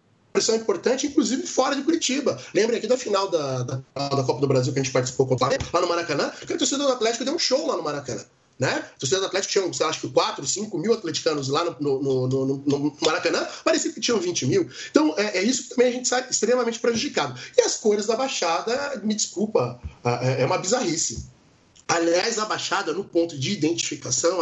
[0.56, 2.36] importante, inclusive fora de Curitiba.
[2.52, 5.48] Lembrem aqui da final da, da, da Copa do Brasil que a gente participou contra
[5.72, 8.24] lá no Maracanã, que a torcida do Atlético deu um show lá no Maracanã.
[8.58, 8.84] Né?
[8.98, 12.28] Torcida do Atlético tinha, sei lá, acho que 4, 5 mil atleticanos lá no, no,
[12.28, 14.68] no, no, Maracanã, parecia que tinham 20 mil.
[14.90, 17.38] Então, é, é, isso que também a gente sai extremamente prejudicado.
[17.56, 21.32] E as cores da Baixada, me desculpa, é, é uma bizarrice.
[21.86, 24.38] Aliás, a Baixada, no ponto de identificação.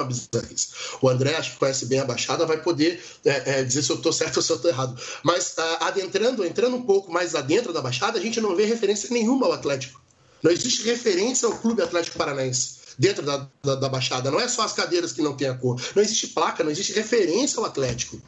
[1.00, 3.96] O André, acho que conhece bem a Baixada, vai poder é, é, dizer se eu
[3.96, 4.96] estou certo ou se eu estou errado.
[5.24, 9.08] Mas ah, adentrando, entrando um pouco mais adentro da Baixada, a gente não vê referência
[9.10, 10.00] nenhuma ao Atlético.
[10.42, 14.30] Não existe referência ao Clube Atlético Paranaense dentro da, da, da Baixada.
[14.30, 15.80] Não é só as cadeiras que não tem a cor.
[15.96, 18.20] Não existe placa, não existe referência ao Atlético.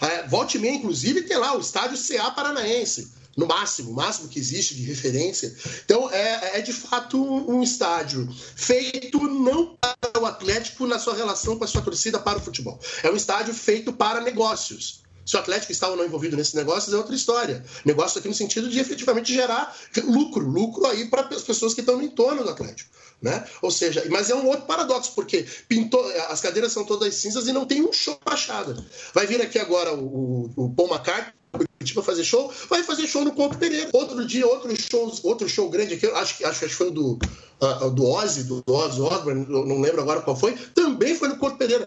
[0.00, 4.74] É, volte meia, inclusive, tem lá o estádio CA Paranaense no máximo, máximo que existe
[4.74, 5.54] de referência.
[5.84, 11.14] Então, é, é de fato um, um estádio feito não para o Atlético na sua
[11.14, 12.80] relação com a sua torcida para o futebol.
[13.02, 15.04] É um estádio feito para negócios.
[15.26, 17.64] Se o Atlético está ou não envolvido nesses negócios é outra história.
[17.84, 21.96] Negócio aqui no sentido de efetivamente gerar lucro, lucro aí para as pessoas que estão
[21.96, 22.94] no entorno do Atlético.
[23.20, 23.44] Né?
[23.60, 27.52] Ou seja, mas é um outro paradoxo, porque pintou, as cadeiras são todas cinzas e
[27.52, 28.76] não tem um show baixada.
[29.12, 33.24] Vai vir aqui agora o, o, o Paul McCartney Curitiba fazer show, vai fazer show
[33.24, 33.90] no Couto Pereira.
[33.92, 37.18] Outro dia, outro show, outro show grande aqui, acho que acho que foi do,
[37.60, 41.56] uh, do Ozzy, do, Ozzy Osbourne, não lembro agora qual foi, também foi no Couto
[41.56, 41.86] Pereira.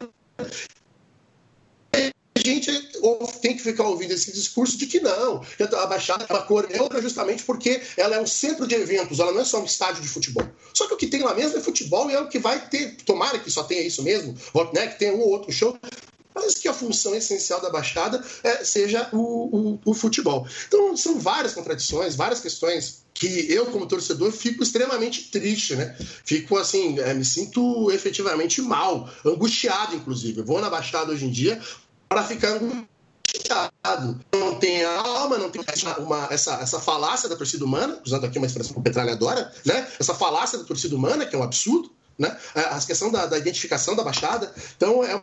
[2.36, 2.72] A gente
[3.42, 5.42] tem que ficar ouvindo esse discurso de que não,
[5.78, 9.32] a Baixada é uma cor neutra justamente porque ela é um centro de eventos, ela
[9.32, 10.48] não é só um estádio de futebol.
[10.74, 12.96] Só que o que tem lá mesmo é futebol e é o que vai ter,
[13.06, 14.36] tomara que só tenha isso mesmo,
[14.74, 15.78] né, que tenha um ou outro show,
[16.40, 20.48] Parece que a função essencial da Baixada é, seja o, o, o futebol.
[20.68, 25.96] Então, são várias contradições, várias questões que eu, como torcedor, fico extremamente triste, né?
[26.24, 30.40] Fico assim, é, me sinto efetivamente mal, angustiado, inclusive.
[30.40, 31.62] Eu vou na Baixada hoje em dia
[32.08, 34.20] para ficar angustiado.
[34.34, 35.62] Não tem alma, não tem
[35.98, 39.86] uma, essa, essa falácia da torcida humana, usando aqui uma expressão petralhadora, né?
[40.00, 42.36] Essa falácia da torcida humana, que é um absurdo, né?
[42.56, 44.54] A questão da, da identificação da Baixada.
[44.78, 45.22] Então, é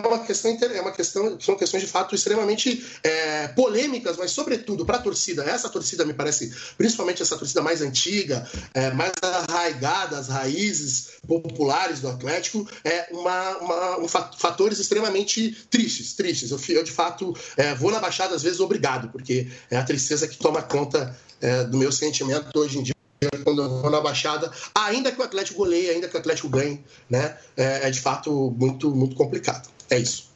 [0.00, 4.96] uma questão, é uma questão, são questões de fato extremamente é, polêmicas, mas sobretudo para
[4.96, 5.44] a torcida.
[5.44, 12.00] Essa torcida me parece, principalmente essa torcida mais antiga, é, mais arraigada, as raízes populares
[12.00, 16.50] do Atlético, é uma, uma um fatores extremamente tristes, tristes.
[16.50, 20.26] Eu, eu de fato é, vou na Baixada às vezes obrigado, porque é a tristeza
[20.26, 22.94] que toma conta é, do meu sentimento hoje em dia
[23.42, 26.84] quando eu vou na Baixada, ainda que o Atlético goleie, ainda que o Atlético ganhe,
[27.08, 27.38] né?
[27.56, 29.73] É, é de fato muito, muito complicado.
[29.94, 30.34] É isso.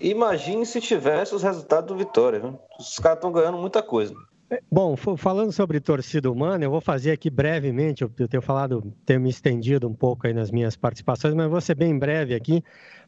[0.00, 2.40] Imagine se tivesse os resultados do Vitória.
[2.40, 2.58] Viu?
[2.78, 4.14] Os caras estão ganhando muita coisa.
[4.50, 9.20] É, bom, falando sobre torcida humana, eu vou fazer aqui brevemente, eu tenho falado, tenho
[9.20, 12.62] me estendido um pouco aí nas minhas participações, mas vou ser bem breve aqui,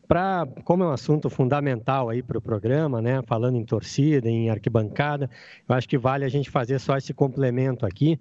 [0.09, 4.51] para, como é um assunto fundamental aí para o programa, né, falando em torcida, em
[4.51, 5.30] arquibancada,
[5.68, 8.18] eu acho que vale a gente fazer só esse complemento aqui.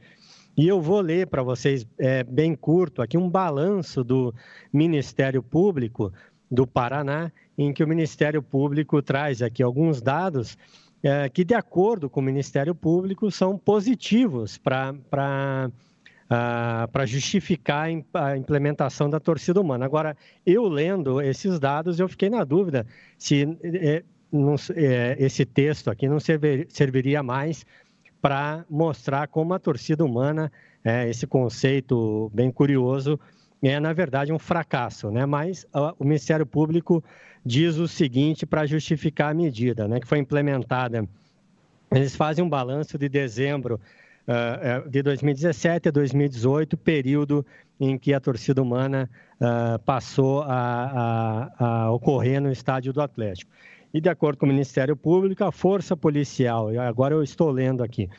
[0.55, 4.34] E eu vou ler para vocês, é, bem curto, aqui um balanço do
[4.73, 6.11] Ministério Público
[6.50, 10.58] do Paraná, em que o Ministério Público traz aqui alguns dados
[11.04, 14.93] é, que, de acordo com o Ministério Público, são positivos para
[16.30, 19.86] para justificar a implementação da torcida humana.
[19.86, 22.86] Agora, eu lendo esses dados, eu fiquei na dúvida
[23.18, 27.66] se é, não, é, esse texto aqui não servir, serviria mais
[28.22, 30.52] para mostrar como a torcida humana,
[30.84, 33.18] é, esse conceito bem curioso,
[33.62, 35.26] é, na verdade, um fracasso, né?
[35.26, 35.66] Mas
[35.97, 37.03] o Ministério Público
[37.45, 39.99] diz o seguinte para justificar a medida, né?
[39.99, 41.08] Que foi implementada.
[41.91, 43.80] Eles fazem um balanço de dezembro
[44.28, 47.45] uh, de 2017 a 2018, período
[47.80, 53.51] em que a torcida humana uh, passou a, a, a ocorrer no estádio do Atlético.
[53.93, 58.10] E, de acordo com o Ministério Público, a força policial, agora eu estou lendo aqui,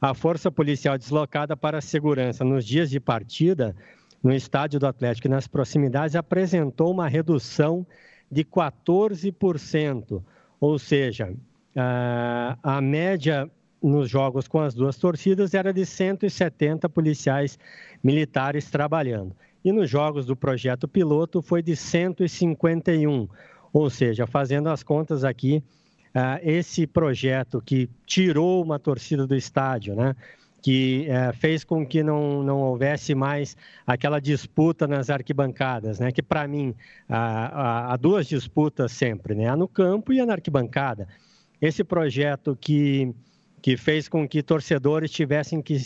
[0.00, 3.74] a força policial deslocada para a segurança nos dias de partida
[4.22, 7.86] no estádio do Atlético e nas proximidades apresentou uma redução
[8.30, 10.22] de 14%,
[10.60, 11.34] ou seja,
[12.62, 13.50] a, média
[13.82, 17.58] nos jogos com as duas torcidas era de 170 policiais
[18.02, 19.34] militares trabalhando.
[19.64, 23.28] E nos jogos do projeto piloto foi de 151.
[23.72, 25.62] Ou seja, fazendo as contas aqui,
[26.42, 30.14] esse projeto que tirou uma torcida do estádio, né?
[30.62, 33.56] Que uh, fez com que não, não houvesse mais
[33.86, 36.12] aquela disputa nas arquibancadas, né?
[36.12, 36.74] que para mim
[37.08, 39.48] há, há duas disputas sempre, né?
[39.48, 41.08] a no campo e a na arquibancada.
[41.60, 43.14] Esse projeto que
[43.60, 45.76] que fez com que torcedores tivessem que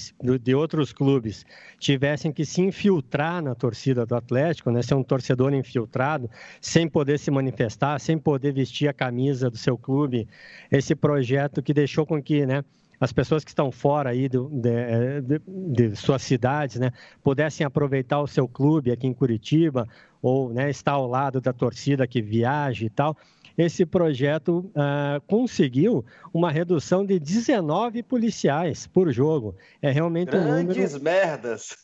[0.41, 1.45] de outros clubes
[1.79, 7.19] tivessem que se infiltrar na torcida do Atlético, né, ser um torcedor infiltrado, sem poder
[7.19, 10.29] se manifestar, sem poder vestir a camisa do seu clube.
[10.71, 12.65] Esse projeto que deixou com que, né,
[13.05, 16.91] as pessoas que estão fora aí de, de, de, suas cidades, né,
[17.23, 19.87] pudessem aproveitar o seu clube aqui em Curitiba
[20.23, 23.15] ou né, estar ao lado da torcida que viaja e tal
[23.57, 29.55] esse projeto ah, conseguiu uma redução de 19 policiais por jogo.
[29.81, 31.05] É realmente Grandes um número.
[31.05, 31.77] merdas!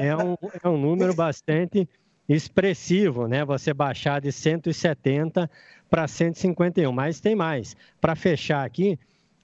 [0.00, 1.88] É, é, um, é um número bastante
[2.28, 3.44] expressivo, né?
[3.44, 5.50] Você baixar de 170
[5.90, 6.92] para 151.
[6.92, 7.76] Mas tem mais.
[8.00, 8.96] Para fechar aqui,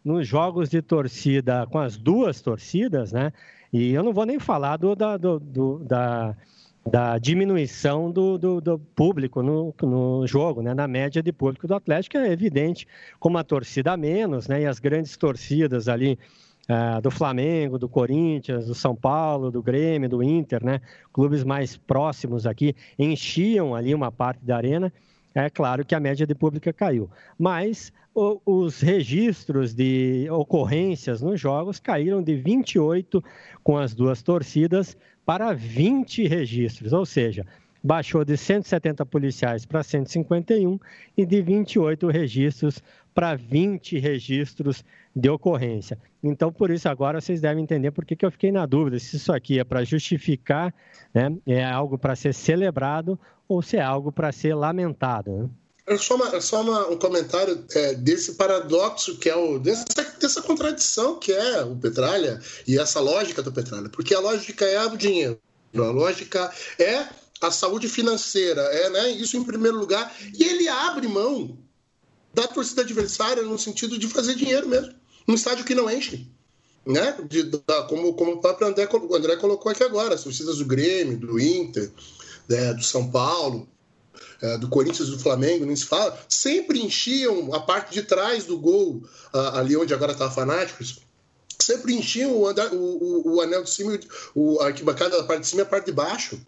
[0.04, 3.32] nos jogos de torcida com as duas torcidas, né?
[3.72, 6.36] E eu não vou nem falar do, da, do, do da
[6.88, 10.74] da diminuição do, do, público no, no, jogo, né?
[10.74, 12.86] na média de público do Atlético, é evidente,
[13.20, 14.62] com uma torcida a menos, né?
[14.62, 16.18] e as grandes torcidas ali
[16.68, 20.80] uh, do Flamengo, do Corinthians, do São Paulo, do Grêmio, do Inter, né?
[21.12, 24.92] clubes mais próximos aqui, enchiam ali uma parte da arena,
[25.34, 27.08] é claro que a média de público caiu.
[27.38, 33.22] Mas os registros de ocorrências nos jogos caíram de 28
[33.62, 37.46] com as duas torcidas para 20 registros, ou seja,
[37.82, 40.78] baixou de 170 policiais para 151
[41.16, 42.82] e de 28 registros
[43.14, 44.84] para 20 registros
[45.14, 45.98] de ocorrência.
[46.22, 49.16] Então, por isso, agora vocês devem entender por que, que eu fiquei na dúvida se
[49.16, 50.72] isso aqui é para justificar,
[51.12, 55.30] né, é algo para ser celebrado ou se é algo para ser lamentado.
[55.30, 55.50] Né?
[55.84, 59.84] É só, uma, é só uma, um comentário é, desse paradoxo que é o dessa,
[60.20, 64.84] dessa contradição que é o Petralha e essa lógica do Petralha, porque a lógica é
[64.86, 65.40] o dinheiro,
[65.74, 67.08] a lógica é
[67.40, 71.58] a saúde financeira, é né, isso em primeiro lugar, e ele abre mão
[72.32, 74.94] da torcida adversária no sentido de fazer dinheiro mesmo,
[75.26, 76.30] num estádio que não enche.
[76.86, 77.16] Né?
[77.28, 81.18] De, da, como, como o próprio André, André colocou aqui agora, as torcidas do Grêmio,
[81.18, 81.90] do Inter,
[82.48, 83.68] né, do São Paulo,
[84.42, 88.58] é, do Corinthians do Flamengo, nem se fala, sempre enchiam a parte de trás do
[88.58, 91.00] gol, ali onde agora está Fanáticos,
[91.62, 93.98] sempre enchiam o, andar, o, o, o, anel de cima,
[94.34, 96.38] o, a arquibancada da parte de cima e a parte de baixo.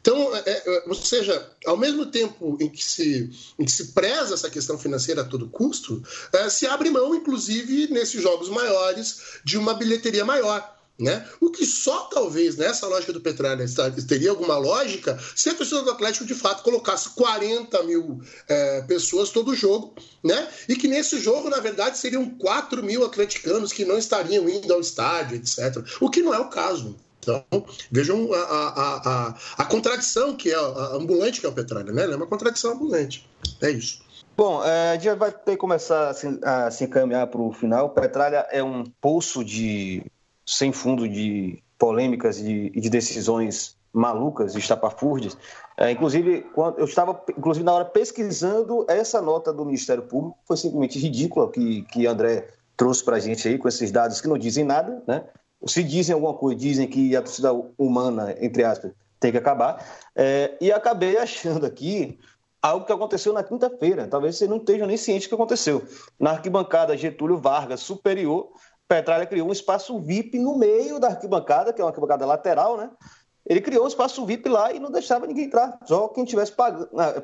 [0.00, 4.34] Então, é, é, ou seja, ao mesmo tempo em que se, em que se preza
[4.34, 6.02] essa questão financeira a todo custo,
[6.32, 10.73] é, se abre mão, inclusive, nesses jogos maiores, de uma bilheteria maior.
[10.96, 11.26] Né?
[11.40, 13.64] O que só talvez nessa lógica do Petralha
[14.06, 19.30] teria alguma lógica se a torcida do Atlético de fato colocasse 40 mil é, pessoas
[19.30, 19.92] todo jogo,
[20.22, 20.48] né?
[20.68, 24.80] E que nesse jogo, na verdade, seriam 4 mil atleticanos que não estariam indo ao
[24.80, 25.84] estádio, etc.
[26.00, 26.94] O que não é o caso.
[27.18, 27.44] Então,
[27.90, 32.04] vejam a, a, a, a contradição que é a ambulante que é o Petralha, né?
[32.04, 33.28] É uma contradição ambulante.
[33.60, 34.04] É isso.
[34.36, 37.52] Bom, é, a gente vai ter que começar a se, a se encaminhar para o
[37.52, 37.90] final.
[37.90, 40.04] Petralha é um poço de
[40.46, 45.38] sem fundo de polêmicas e de, de decisões malucas, estapafúrdias.
[45.76, 50.56] É, inclusive, quando eu estava, inclusive, na hora pesquisando essa nota do Ministério Público, foi
[50.56, 54.36] simplesmente ridícula que, que André trouxe para a gente aí, com esses dados que não
[54.36, 55.24] dizem nada, né?
[55.66, 59.82] Se dizem alguma coisa, dizem que a torcida humana, entre aspas, tem que acabar.
[60.14, 62.18] É, e acabei achando aqui
[62.60, 64.06] algo que aconteceu na quinta-feira.
[64.06, 65.82] Talvez você não esteja nem ciente do que aconteceu.
[66.18, 68.50] Na arquibancada Getúlio Vargas Superior,
[68.88, 72.90] Petralha criou um espaço VIP no meio da arquibancada, que é uma arquibancada lateral, né?
[73.46, 76.52] Ele criou um espaço VIP lá e não deixava ninguém entrar, só quem estivesse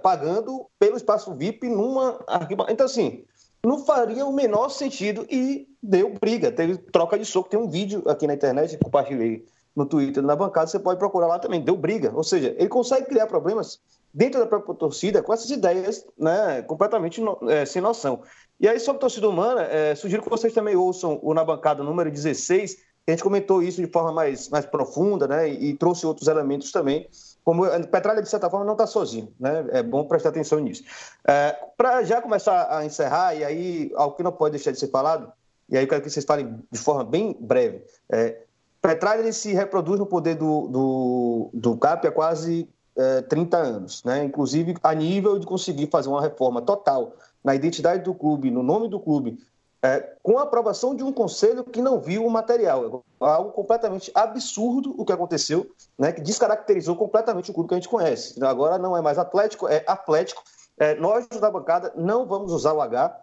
[0.03, 2.73] pagando pelo espaço VIP numa arquibancada.
[2.73, 3.25] Então, assim,
[3.65, 7.49] não faria o menor sentido e deu briga, teve troca de soco.
[7.49, 11.39] Tem um vídeo aqui na internet, compartilhei no Twitter, na bancada, você pode procurar lá
[11.39, 11.63] também.
[11.63, 12.13] Deu briga.
[12.15, 13.81] Ou seja, ele consegue criar problemas
[14.13, 18.23] dentro da própria torcida com essas ideias né, completamente no, é, sem noção.
[18.59, 22.11] E aí, sobre torcida humana, é, sugiro que vocês também ouçam o Na Bancada número
[22.11, 26.29] 16, a gente comentou isso de forma mais, mais profunda né, e, e trouxe outros
[26.29, 27.09] elementos também.
[27.43, 29.67] Como Petralha, de certa forma, não está sozinho, né?
[29.71, 30.85] É bom prestar atenção nisso.
[31.27, 34.89] É, Para já começar a encerrar, e aí algo que não pode deixar de ser
[34.89, 35.33] falado,
[35.69, 37.83] e aí eu quero que vocês falem de forma bem breve.
[38.13, 38.43] É,
[38.83, 44.05] Petralha ele se reproduz no poder do, do, do CAP há quase é, 30 anos,
[44.05, 44.25] né?
[44.25, 48.89] inclusive a nível de conseguir fazer uma reforma total na identidade do clube, no nome
[48.89, 49.39] do clube,
[49.83, 53.03] é, com a aprovação de um conselho que não viu o material.
[53.21, 57.79] É algo completamente absurdo o que aconteceu, né, que descaracterizou completamente o clube que a
[57.79, 58.43] gente conhece.
[58.45, 60.43] Agora não é mais Atlético, é Atlético.
[60.79, 63.19] É, nós da bancada não vamos usar o H,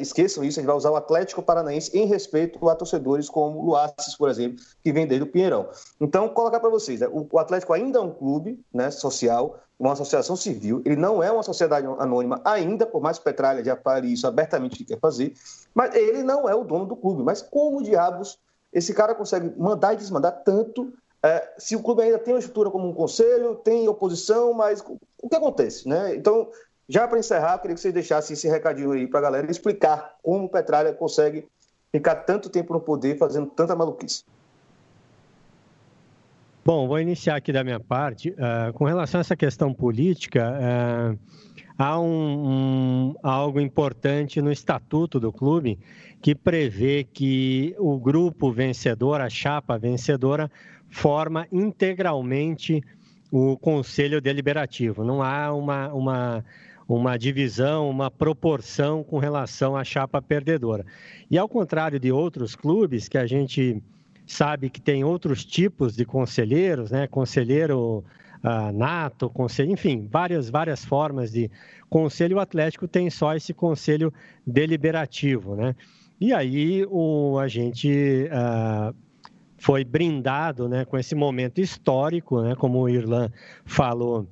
[0.00, 3.66] esqueçam isso, a gente vai usar o Atlético Paranaense em respeito a torcedores como o
[3.66, 5.68] Luaces, por exemplo, que vem desde o Pinheirão.
[6.00, 9.92] Então, colocar para vocês, né, o, o, Atlético ainda é um clube né, social, uma
[9.92, 14.12] associação civil, ele não é uma sociedade anônima ainda, por mais que Petralha já fale
[14.12, 15.32] isso abertamente que quer fazer,
[15.74, 17.22] mas ele não é o dono do clube.
[17.22, 18.38] Mas como diabos
[18.72, 20.92] esse cara consegue mandar e desmandar tanto
[21.22, 24.84] é, se o clube ainda tem uma estrutura como um conselho, tem oposição, mas
[25.22, 25.88] o que acontece?
[25.88, 26.16] Né?
[26.16, 26.48] Então,
[26.92, 30.16] já para encerrar, eu queria que vocês deixassem esse recadinho aí para a galera explicar
[30.22, 31.48] como o Petralha consegue
[31.90, 34.24] ficar tanto tempo no poder fazendo tanta maluquice.
[36.62, 38.28] Bom, vou iniciar aqui da minha parte.
[38.30, 41.18] Uh, com relação a essa questão política, uh,
[41.78, 45.78] há um, um, algo importante no estatuto do clube
[46.20, 50.50] que prevê que o grupo vencedor, a chapa vencedora,
[50.90, 52.84] forma integralmente
[53.30, 55.02] o conselho deliberativo.
[55.02, 56.44] Não há uma, uma
[56.88, 60.84] uma divisão, uma proporção com relação à chapa perdedora.
[61.30, 63.82] E ao contrário de outros clubes que a gente
[64.26, 67.06] sabe que tem outros tipos de conselheiros, né?
[67.06, 68.04] Conselheiro
[68.42, 71.50] uh, nato, conselho, enfim, várias várias formas de
[71.88, 72.36] conselho.
[72.36, 74.12] O Atlético tem só esse conselho
[74.46, 75.74] deliberativo, né?
[76.20, 78.94] E aí o a gente uh,
[79.62, 83.30] foi brindado, né, com esse momento histórico, né, como o Irlan
[83.64, 84.26] falou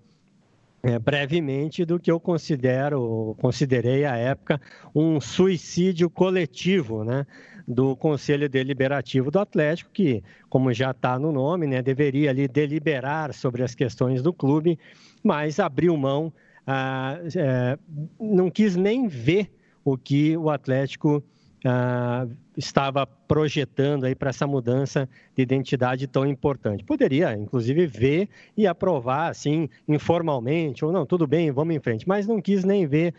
[0.83, 4.61] é, brevemente do que eu considero, considerei à época,
[4.95, 7.27] um suicídio coletivo, né?
[7.71, 13.33] do Conselho Deliberativo do Atlético, que, como já está no nome, né, deveria ali deliberar
[13.33, 14.77] sobre as questões do clube,
[15.23, 16.33] mas abriu mão,
[16.67, 17.79] ah, é,
[18.19, 19.49] não quis nem ver
[19.85, 21.23] o que o Atlético
[21.65, 22.27] ah,
[22.61, 26.85] estava projetando aí para essa mudança de identidade tão importante.
[26.85, 32.27] Poderia, inclusive, ver e aprovar, assim, informalmente, ou não, tudo bem, vamos em frente, mas
[32.27, 33.15] não quis nem ver,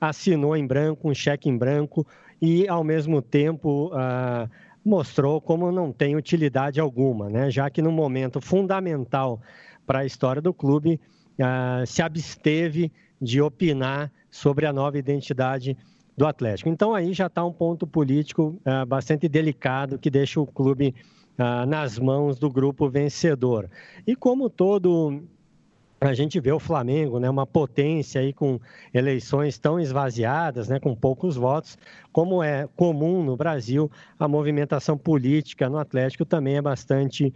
[0.00, 2.06] assinou em branco, um cheque em branco,
[2.40, 4.48] e, ao mesmo tempo, ah,
[4.84, 7.50] mostrou como não tem utilidade alguma, né?
[7.50, 9.40] já que no momento fundamental
[9.86, 11.00] para a história do clube,
[11.40, 15.76] ah, se absteve de opinar sobre a nova identidade
[16.22, 16.68] do Atlético.
[16.68, 20.94] Então aí já está um ponto político uh, bastante delicado que deixa o clube
[21.36, 23.68] uh, nas mãos do grupo vencedor.
[24.06, 25.20] E como todo
[26.00, 28.60] a gente vê o Flamengo, né, uma potência aí com
[28.94, 31.76] eleições tão esvaziadas, né, com poucos votos,
[32.12, 37.32] como é comum no Brasil, a movimentação política no Atlético também é bastante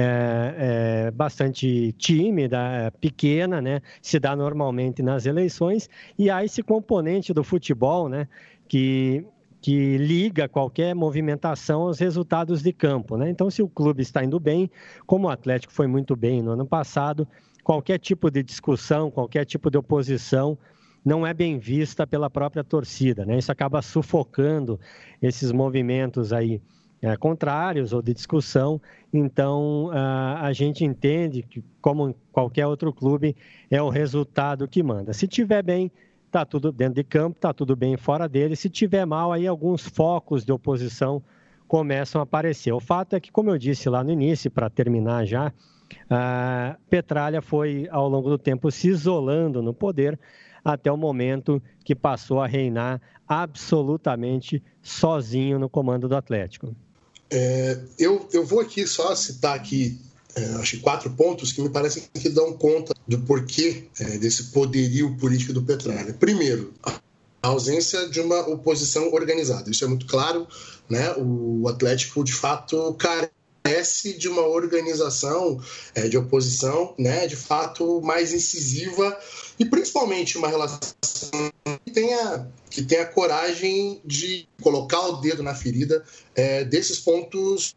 [0.00, 3.80] é, é bastante tímida, é, pequena, né?
[4.00, 5.88] Se dá normalmente nas eleições
[6.18, 8.28] e há esse componente do futebol, né?
[8.68, 9.24] Que
[9.60, 13.28] que liga qualquer movimentação aos resultados de campo, né?
[13.28, 14.70] Então, se o clube está indo bem,
[15.04, 17.26] como o Atlético foi muito bem no ano passado,
[17.64, 20.56] qualquer tipo de discussão, qualquer tipo de oposição
[21.04, 23.38] não é bem vista pela própria torcida, né?
[23.38, 24.78] Isso acaba sufocando
[25.20, 26.60] esses movimentos aí
[27.00, 28.80] é, contrários ou de discussão.
[29.12, 33.36] Então, a, a gente entende que, como qualquer outro clube,
[33.70, 35.12] é o resultado que manda.
[35.12, 35.90] Se tiver bem,
[36.26, 38.56] está tudo dentro de campo, está tudo bem fora dele.
[38.56, 41.22] Se tiver mal, aí alguns focos de oposição
[41.66, 42.72] começam a aparecer.
[42.72, 45.52] O fato é que, como eu disse lá no início, para terminar já,
[46.88, 50.18] Petralha foi, ao longo do tempo, se isolando no poder
[50.64, 56.74] até o momento que passou a reinar absolutamente sozinho no comando do Atlético.
[57.30, 59.98] É, eu, eu vou aqui só citar aqui
[60.34, 65.16] é, acho quatro pontos que me parecem que dão conta do porquê é, desse poderio
[65.16, 66.14] político do Petralha.
[66.14, 66.72] Primeiro,
[67.42, 69.70] a ausência de uma oposição organizada.
[69.70, 70.46] Isso é muito claro,
[70.88, 71.12] né?
[71.16, 73.32] O Atlético de fato carece
[74.18, 75.60] de uma organização
[75.94, 77.26] é, de oposição, né?
[77.26, 79.18] De fato mais incisiva
[79.58, 80.78] e principalmente uma relação
[81.84, 86.04] que tenha que tenha coragem de colocar o dedo na ferida
[86.34, 87.74] é, desses pontos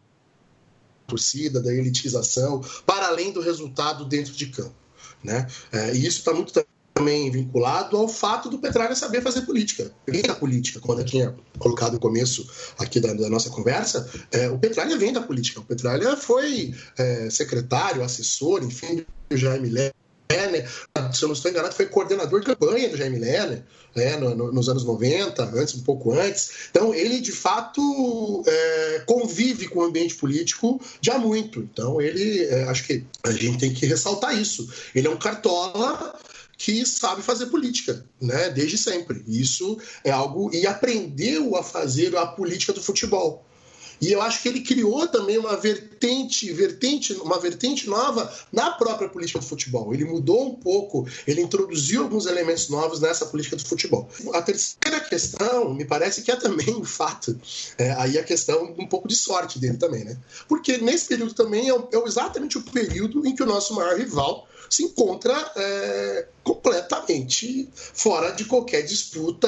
[1.08, 4.76] torcida, da elitização, para além do resultado dentro de campo.
[5.22, 5.46] Né?
[5.72, 6.54] É, e isso está muito
[6.94, 9.92] também vinculado ao fato do Petralha saber fazer política.
[10.08, 14.50] Vem da política, quando eu tinha colocado no começo aqui da, da nossa conversa, é,
[14.50, 15.60] o Petralha vem da política.
[15.60, 19.94] O Petralha foi é, secretário, assessor, enfim, do Jaime Lerner,
[21.14, 23.64] se eu não estou enganado, foi coordenador de campanha do Jaime Lerner,
[23.96, 26.52] né, no, no, nos anos 90, antes, um pouco antes.
[26.70, 31.60] Então, ele, de fato, é, convive com o ambiente político já muito.
[31.60, 34.70] Então, ele, é, acho que a gente tem que ressaltar isso.
[34.96, 36.18] Ele é um cartola
[36.64, 38.50] que sabe fazer política, né?
[38.50, 39.24] Desde sempre.
[39.28, 43.48] Isso é algo e aprendeu a fazer a política do futebol.
[44.02, 49.08] E eu acho que ele criou também uma vertente, vertente, uma vertente nova na própria
[49.08, 49.94] política do futebol.
[49.94, 54.10] Ele mudou um pouco, ele introduziu alguns elementos novos nessa política do futebol.
[54.34, 57.40] A terceira questão, me parece que é também o fato,
[57.78, 60.18] é, aí a questão um pouco de sorte dele também, né?
[60.48, 64.48] Porque nesse período também é, é exatamente o período em que o nosso maior rival
[64.72, 69.48] se encontra é, completamente fora de qualquer disputa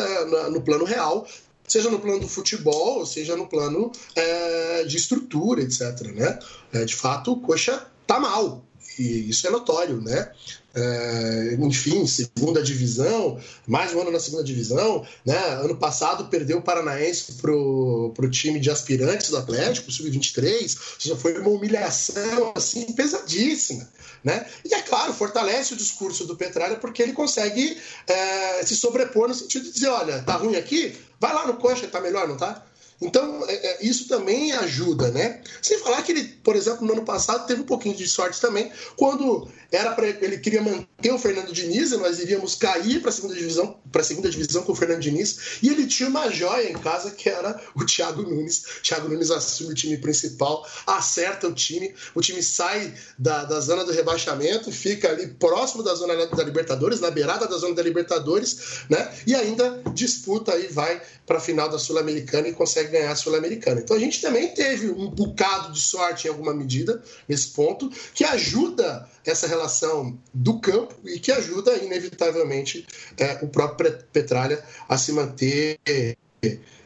[0.49, 1.25] no plano real,
[1.74, 6.01] seja no plano do futebol, seja no plano é, de estrutura, etc.
[6.13, 6.38] Né?
[6.71, 8.63] É, de fato, o Coxa tá mal,
[8.97, 10.31] e isso é notório, né?
[10.75, 15.37] É, enfim, segunda divisão, mais um ano na segunda divisão, né?
[15.61, 21.15] Ano passado perdeu o Paranaense pro, pro time de aspirantes do Atlético, sub-23, ou seja,
[21.15, 23.87] foi uma humilhação assim pesadíssima,
[24.23, 24.47] né?
[24.65, 27.77] E é claro, fortalece o discurso do Petralha porque ele consegue
[28.07, 31.87] é, se sobrepor no sentido de dizer, olha, tá ruim aqui, vai lá no coxa,
[31.87, 32.65] tá melhor, não tá?
[33.03, 35.41] Então, é, é, isso também ajuda, né?
[35.61, 38.71] Sem falar que ele, por exemplo, no ano passado teve um pouquinho de sorte também,
[38.95, 43.13] quando era para ele queria manter o Fernando Diniz, e nós iríamos cair para a
[43.13, 46.77] segunda divisão, para segunda divisão com o Fernando Diniz, e ele tinha uma joia em
[46.77, 48.63] casa que era o Thiago Nunes.
[48.81, 53.83] Thiago Nunes assume o time principal, acerta o time, o time sai da, da zona
[53.83, 58.83] do rebaixamento, fica ali próximo da zona da Libertadores, na beirada da zona da Libertadores,
[58.89, 59.13] né?
[59.27, 63.81] E ainda disputa e vai para a final da Sul-Americana e consegue ganhar a Sul-Americana.
[63.81, 68.23] Então a gente também teve um bocado de sorte em alguma medida nesse ponto, que
[68.23, 72.85] ajuda essa relação do campo e que ajuda, inevitavelmente,
[73.17, 75.79] é, o próprio Petralha a se manter.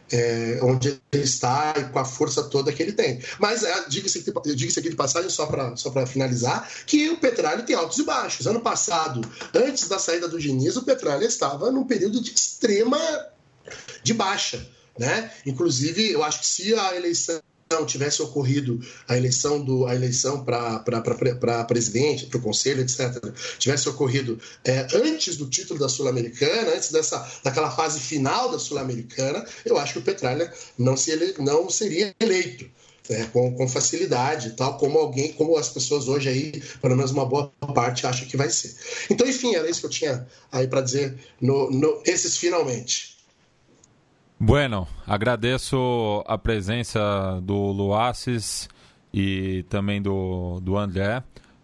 [0.09, 3.21] É, onde ele está e com a força toda que ele tem.
[3.39, 4.23] Mas é, diga-se
[4.55, 8.47] diga aqui de passagem, só para só finalizar, que o Petralha tem altos e baixos.
[8.47, 9.19] Ano passado,
[9.53, 12.97] antes da saída do Diniz, o Petralha estava num período de extrema
[14.01, 14.65] de baixa.
[14.97, 15.31] Né?
[15.45, 17.41] Inclusive, eu acho que se a eleição
[17.85, 24.39] tivesse ocorrido a eleição do a eleição para presidente, para o conselho, etc., tivesse ocorrido
[24.63, 29.93] é, antes do título da Sul-Americana, antes dessa daquela fase final da Sul-Americana, eu acho
[29.93, 32.65] que o Petralha não, se ele, não seria eleito.
[33.09, 37.25] É, com, com, facilidade, tal como alguém, como as pessoas hoje aí, pelo menos uma
[37.25, 38.75] boa parte, acham que vai ser.
[39.09, 43.16] Então, enfim, era isso que eu tinha aí para dizer no, no, esses finalmente.
[44.39, 48.69] Bueno, agradeço a presença do Luaces
[49.11, 51.23] e também do, do André.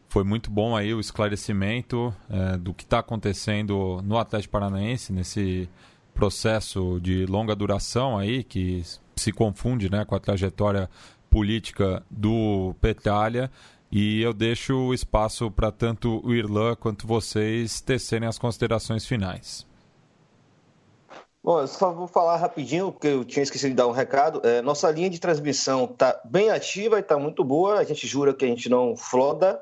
[0.09, 5.69] Foi muito bom aí o esclarecimento é, do que está acontecendo no Atlético Paranaense, nesse
[6.15, 8.83] processo de longa duração aí, que
[9.15, 10.89] se confunde né, com a trajetória
[11.29, 13.51] política do Petralha.
[13.91, 19.71] E eu deixo o espaço para tanto o Irlan quanto vocês tecerem as considerações finais.
[21.43, 24.39] Bom, eu só vou falar rapidinho, porque eu tinha esquecido de dar um recado.
[24.47, 27.79] É, nossa linha de transmissão está bem ativa e está muito boa.
[27.79, 29.59] A gente jura que a gente não floda.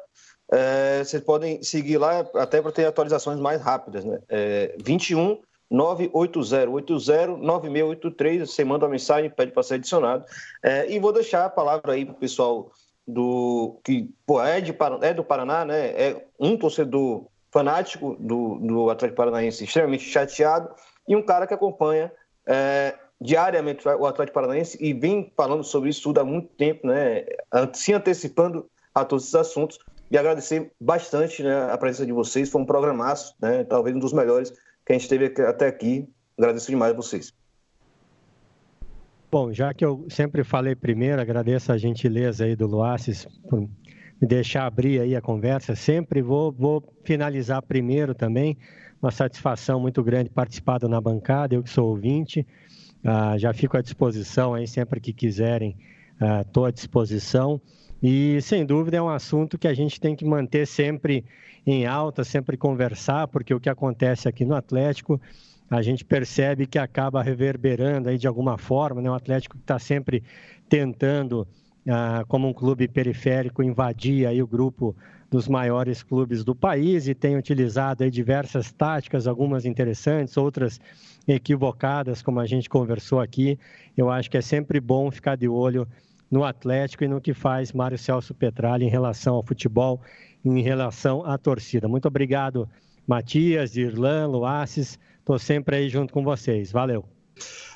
[0.51, 4.05] É, vocês podem seguir lá até para ter atualizações mais rápidas.
[4.05, 4.19] Né?
[4.29, 8.47] É, 21 980 80 9683.
[8.47, 10.23] Você manda uma mensagem, pede para ser adicionado.
[10.61, 12.71] É, e vou deixar a palavra aí para o pessoal
[13.07, 15.87] do que pô, é, de, é do Paraná, né?
[15.87, 20.69] É um torcedor fanático do, do Atlético Paranaense, extremamente chateado
[21.07, 22.11] e um cara que acompanha
[22.45, 27.25] é, diariamente o Atlético Paranaense e vem falando sobre isso tudo há muito tempo, né,
[27.73, 29.79] se antecipando a todos esses assuntos.
[30.09, 34.11] E agradecer bastante né, a presença de vocês, foi um programaço, né, talvez um dos
[34.11, 34.51] melhores
[34.85, 37.33] que a gente teve até aqui, agradeço demais a vocês.
[39.31, 43.69] Bom, já que eu sempre falei primeiro, agradeço a gentileza aí do Luaces por me
[44.27, 48.57] deixar abrir aí a conversa, sempre vou, vou finalizar primeiro também,
[49.01, 52.45] uma satisfação muito grande participar na bancada, eu que sou ouvinte,
[53.03, 55.75] ah, já fico à disposição aí sempre que quiserem,
[56.45, 57.59] estou ah, à disposição.
[58.01, 61.25] E sem dúvida é um assunto que a gente tem que manter sempre
[61.65, 65.21] em alta, sempre conversar, porque o que acontece aqui no Atlético,
[65.69, 69.09] a gente percebe que acaba reverberando aí de alguma forma, né?
[69.09, 70.23] O Atlético está sempre
[70.67, 71.47] tentando
[71.87, 74.95] ah, como um clube periférico, invadir aí o grupo
[75.29, 80.79] dos maiores clubes do país e tem utilizado aí diversas táticas, algumas interessantes, outras
[81.25, 83.57] equivocadas, como a gente conversou aqui.
[83.95, 85.87] Eu acho que é sempre bom ficar de olho
[86.29, 90.01] no Atlético e no que faz Mário Celso Petralha em relação ao futebol,
[90.43, 91.87] em relação à torcida.
[91.87, 92.67] Muito obrigado,
[93.07, 94.99] Matias, Irlan, Luaces.
[95.19, 96.71] Estou sempre aí junto com vocês.
[96.71, 97.20] Valeu.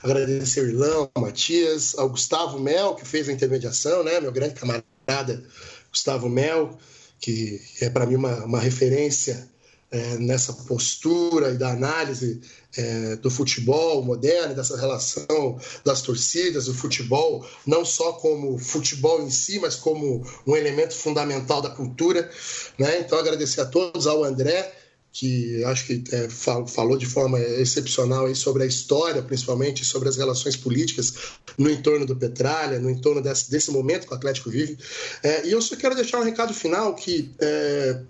[0.03, 4.19] Agradecer ao Irlão, ao Matias, ao Gustavo Mel, que fez a intermediação, né?
[4.19, 5.43] meu grande camarada
[5.89, 6.77] Gustavo Mel,
[7.19, 9.49] que é para mim uma, uma referência
[9.91, 12.41] é, nessa postura e da análise
[12.75, 19.29] é, do futebol moderno, dessa relação das torcidas, do futebol, não só como futebol em
[19.29, 22.29] si, mas como um elemento fundamental da cultura.
[22.77, 22.99] Né?
[22.99, 24.73] Então, agradecer a todos, ao André,
[25.15, 30.17] que acho que é, falou de forma excepcional aí sobre a história, principalmente sobre as
[30.17, 31.13] relações políticas
[31.57, 34.77] no entorno do Petralha, no entorno desse, desse momento que o Atlético vive.
[35.23, 38.01] É, e eu só quero deixar um recado final que é,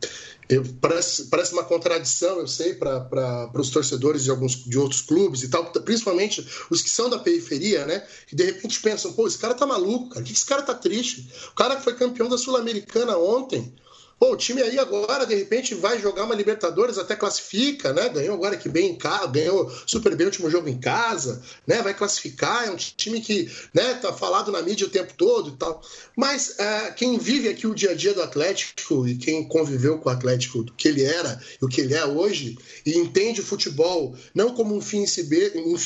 [0.49, 5.43] eu, parece, parece uma contradição, eu sei, para os torcedores de alguns de outros clubes
[5.43, 8.03] e tal, principalmente os que são da periferia, né?
[8.25, 11.31] Que de repente pensam, pô, esse cara tá maluco, cara, que esse cara tá triste?
[11.51, 13.71] O cara que foi campeão da Sul-Americana ontem,
[14.17, 18.07] Pô, o time aí agora, de repente, vai jogar uma Libertadores, até classifica, né?
[18.07, 21.81] Ganhou agora que bem em casa, ganhou super bem o último jogo em casa, né?
[21.81, 25.57] Vai classificar, é um time que, né, tá falado na mídia o tempo todo e
[25.57, 25.81] tal.
[26.15, 30.09] Mas é, quem vive aqui o dia a dia do Atlético e quem conviveu com
[30.09, 33.45] o Atlético, do que ele era e o que ele é hoje, e entende o
[33.45, 35.27] futebol não como um fim em si,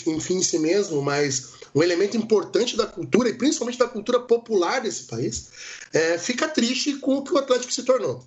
[0.07, 4.19] um fim em si mesmo, mas um elemento importante da cultura e principalmente da cultura
[4.19, 5.49] popular desse país,
[5.93, 8.25] é, fica triste com o que o Atlético se tornou.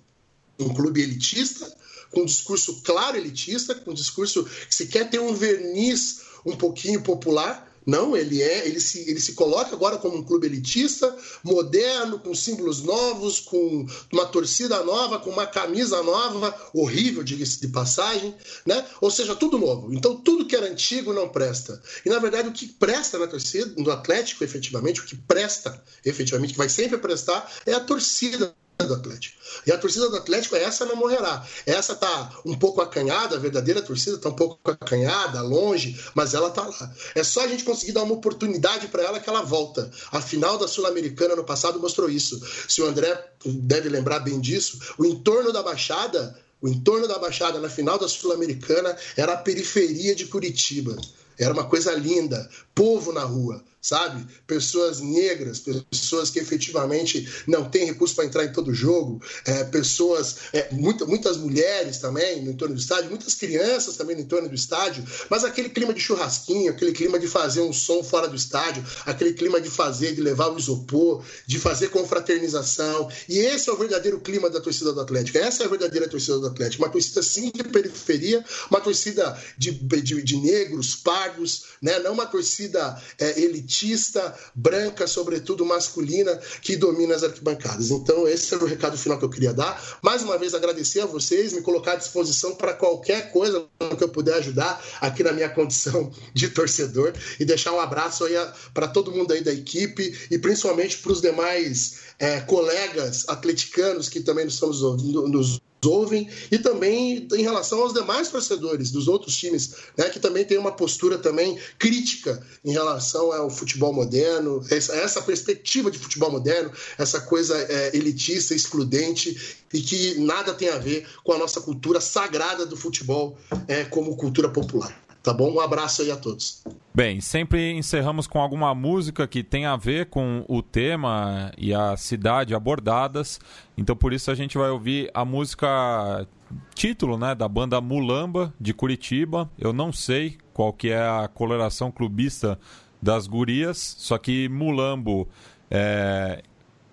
[0.59, 1.71] Um clube elitista,
[2.11, 6.55] com um discurso claro elitista, com um discurso que se quer ter um verniz um
[6.55, 11.15] pouquinho popular, não, ele é, ele se, ele se coloca agora como um clube elitista,
[11.43, 17.67] moderno, com símbolos novos, com uma torcida nova, com uma camisa nova, horrível, diga-se de
[17.67, 18.33] passagem,
[18.65, 18.85] né?
[19.01, 19.93] Ou seja, tudo novo.
[19.93, 21.81] Então, tudo que era antigo não presta.
[22.05, 26.53] E na verdade, o que presta na torcida, no Atlético, efetivamente, o que presta, efetivamente,
[26.53, 29.37] que vai sempre prestar, é a torcida do Atlético.
[29.65, 31.45] E a torcida do Atlético, essa não morrerá.
[31.65, 36.49] Essa tá um pouco acanhada, a verdadeira torcida tá um pouco acanhada, longe, mas ela
[36.49, 36.93] tá lá.
[37.15, 39.89] É só a gente conseguir dar uma oportunidade para ela que ela volta.
[40.11, 42.41] A final da Sul-Americana no passado mostrou isso.
[42.67, 47.59] Se o André deve lembrar bem disso, o entorno da Baixada, o entorno da Baixada
[47.59, 50.95] na final da Sul-Americana era a periferia de Curitiba.
[51.37, 54.25] Era uma coisa linda, povo na rua sabe?
[54.47, 55.61] Pessoas negras,
[55.91, 61.05] pessoas que efetivamente não têm recurso para entrar em todo jogo, é, pessoas, é, muita,
[61.05, 65.43] muitas mulheres também no entorno do estádio, muitas crianças também no entorno do estádio, mas
[65.43, 69.59] aquele clima de churrasquinho, aquele clima de fazer um som fora do estádio, aquele clima
[69.59, 73.09] de fazer, de levar o isopor, de fazer confraternização.
[73.27, 75.37] E esse é o verdadeiro clima da torcida do Atlético.
[75.39, 76.83] Essa é a verdadeira torcida do Atlético.
[76.83, 81.99] Uma torcida sim de periferia, uma torcida de, de, de negros, pardos, né?
[81.99, 87.89] não uma torcida é, elitista elitista, branca, sobretudo masculina, que domina as arquibancadas.
[87.89, 89.99] Então, esse era o recado final que eu queria dar.
[90.01, 93.65] Mais uma vez, agradecer a vocês, me colocar à disposição para qualquer coisa
[93.97, 98.33] que eu puder ajudar aqui na minha condição de torcedor e deixar um abraço aí
[98.73, 104.21] para todo mundo aí da equipe e principalmente para os demais é, colegas atleticanos que
[104.21, 109.75] também nos, estamos, nos ouvem e também em relação aos demais torcedores dos outros times,
[109.97, 115.89] né, que também tem uma postura também crítica em relação ao futebol moderno, essa, perspectiva
[115.89, 121.33] de futebol moderno, essa coisa é, elitista, excludente e que nada tem a ver com
[121.33, 123.37] a nossa cultura sagrada do futebol
[123.67, 125.02] é, como cultura popular.
[125.23, 125.53] Tá bom?
[125.53, 126.61] Um abraço aí a todos.
[126.93, 131.95] Bem, sempre encerramos com alguma música que tem a ver com o tema e a
[131.95, 133.39] cidade abordadas.
[133.77, 136.27] Então por isso a gente vai ouvir a música
[136.75, 139.49] título, né, da banda Mulamba de Curitiba.
[139.57, 142.59] Eu não sei qual que é a coloração clubista
[143.01, 145.27] das gurias, só que Mulambo
[145.71, 146.43] é,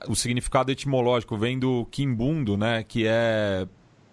[0.08, 3.66] o significado etimológico vem do quimbundo, né, que é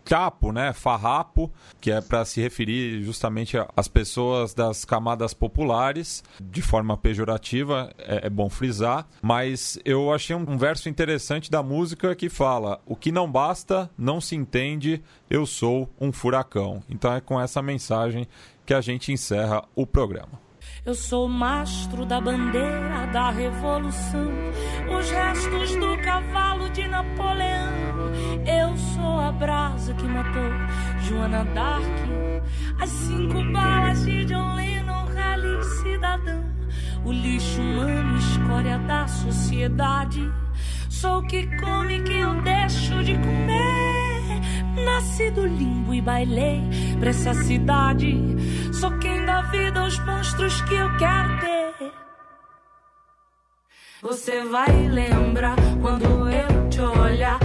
[0.07, 1.51] capo, né, farrapo,
[1.81, 8.27] que é para se referir justamente às pessoas das camadas populares, de forma pejorativa, é,
[8.27, 12.95] é bom frisar, mas eu achei um, um verso interessante da música que fala: "O
[12.95, 16.81] que não basta, não se entende, eu sou um furacão".
[16.89, 18.25] Então é com essa mensagem
[18.65, 20.46] que a gente encerra o programa.
[20.87, 24.31] Eu sou mastro da bandeira da revolução,
[24.97, 27.73] os restos do cavalo de Napoleão.
[28.45, 30.49] Eu sou a brasa que matou
[31.01, 31.83] Joana Dark,
[32.79, 36.45] as cinco balas de John Lennon, rally cidadão,
[37.03, 40.21] o lixo humano, escória da sociedade.
[40.89, 44.06] Sou que come que eu deixo de comer.
[44.85, 46.61] Nasci do limbo e bailei
[46.99, 48.15] pra essa cidade.
[48.73, 51.57] Sou quem dá vida aos monstros que eu quero ter.
[54.01, 57.39] Você vai lembrar quando eu te olhar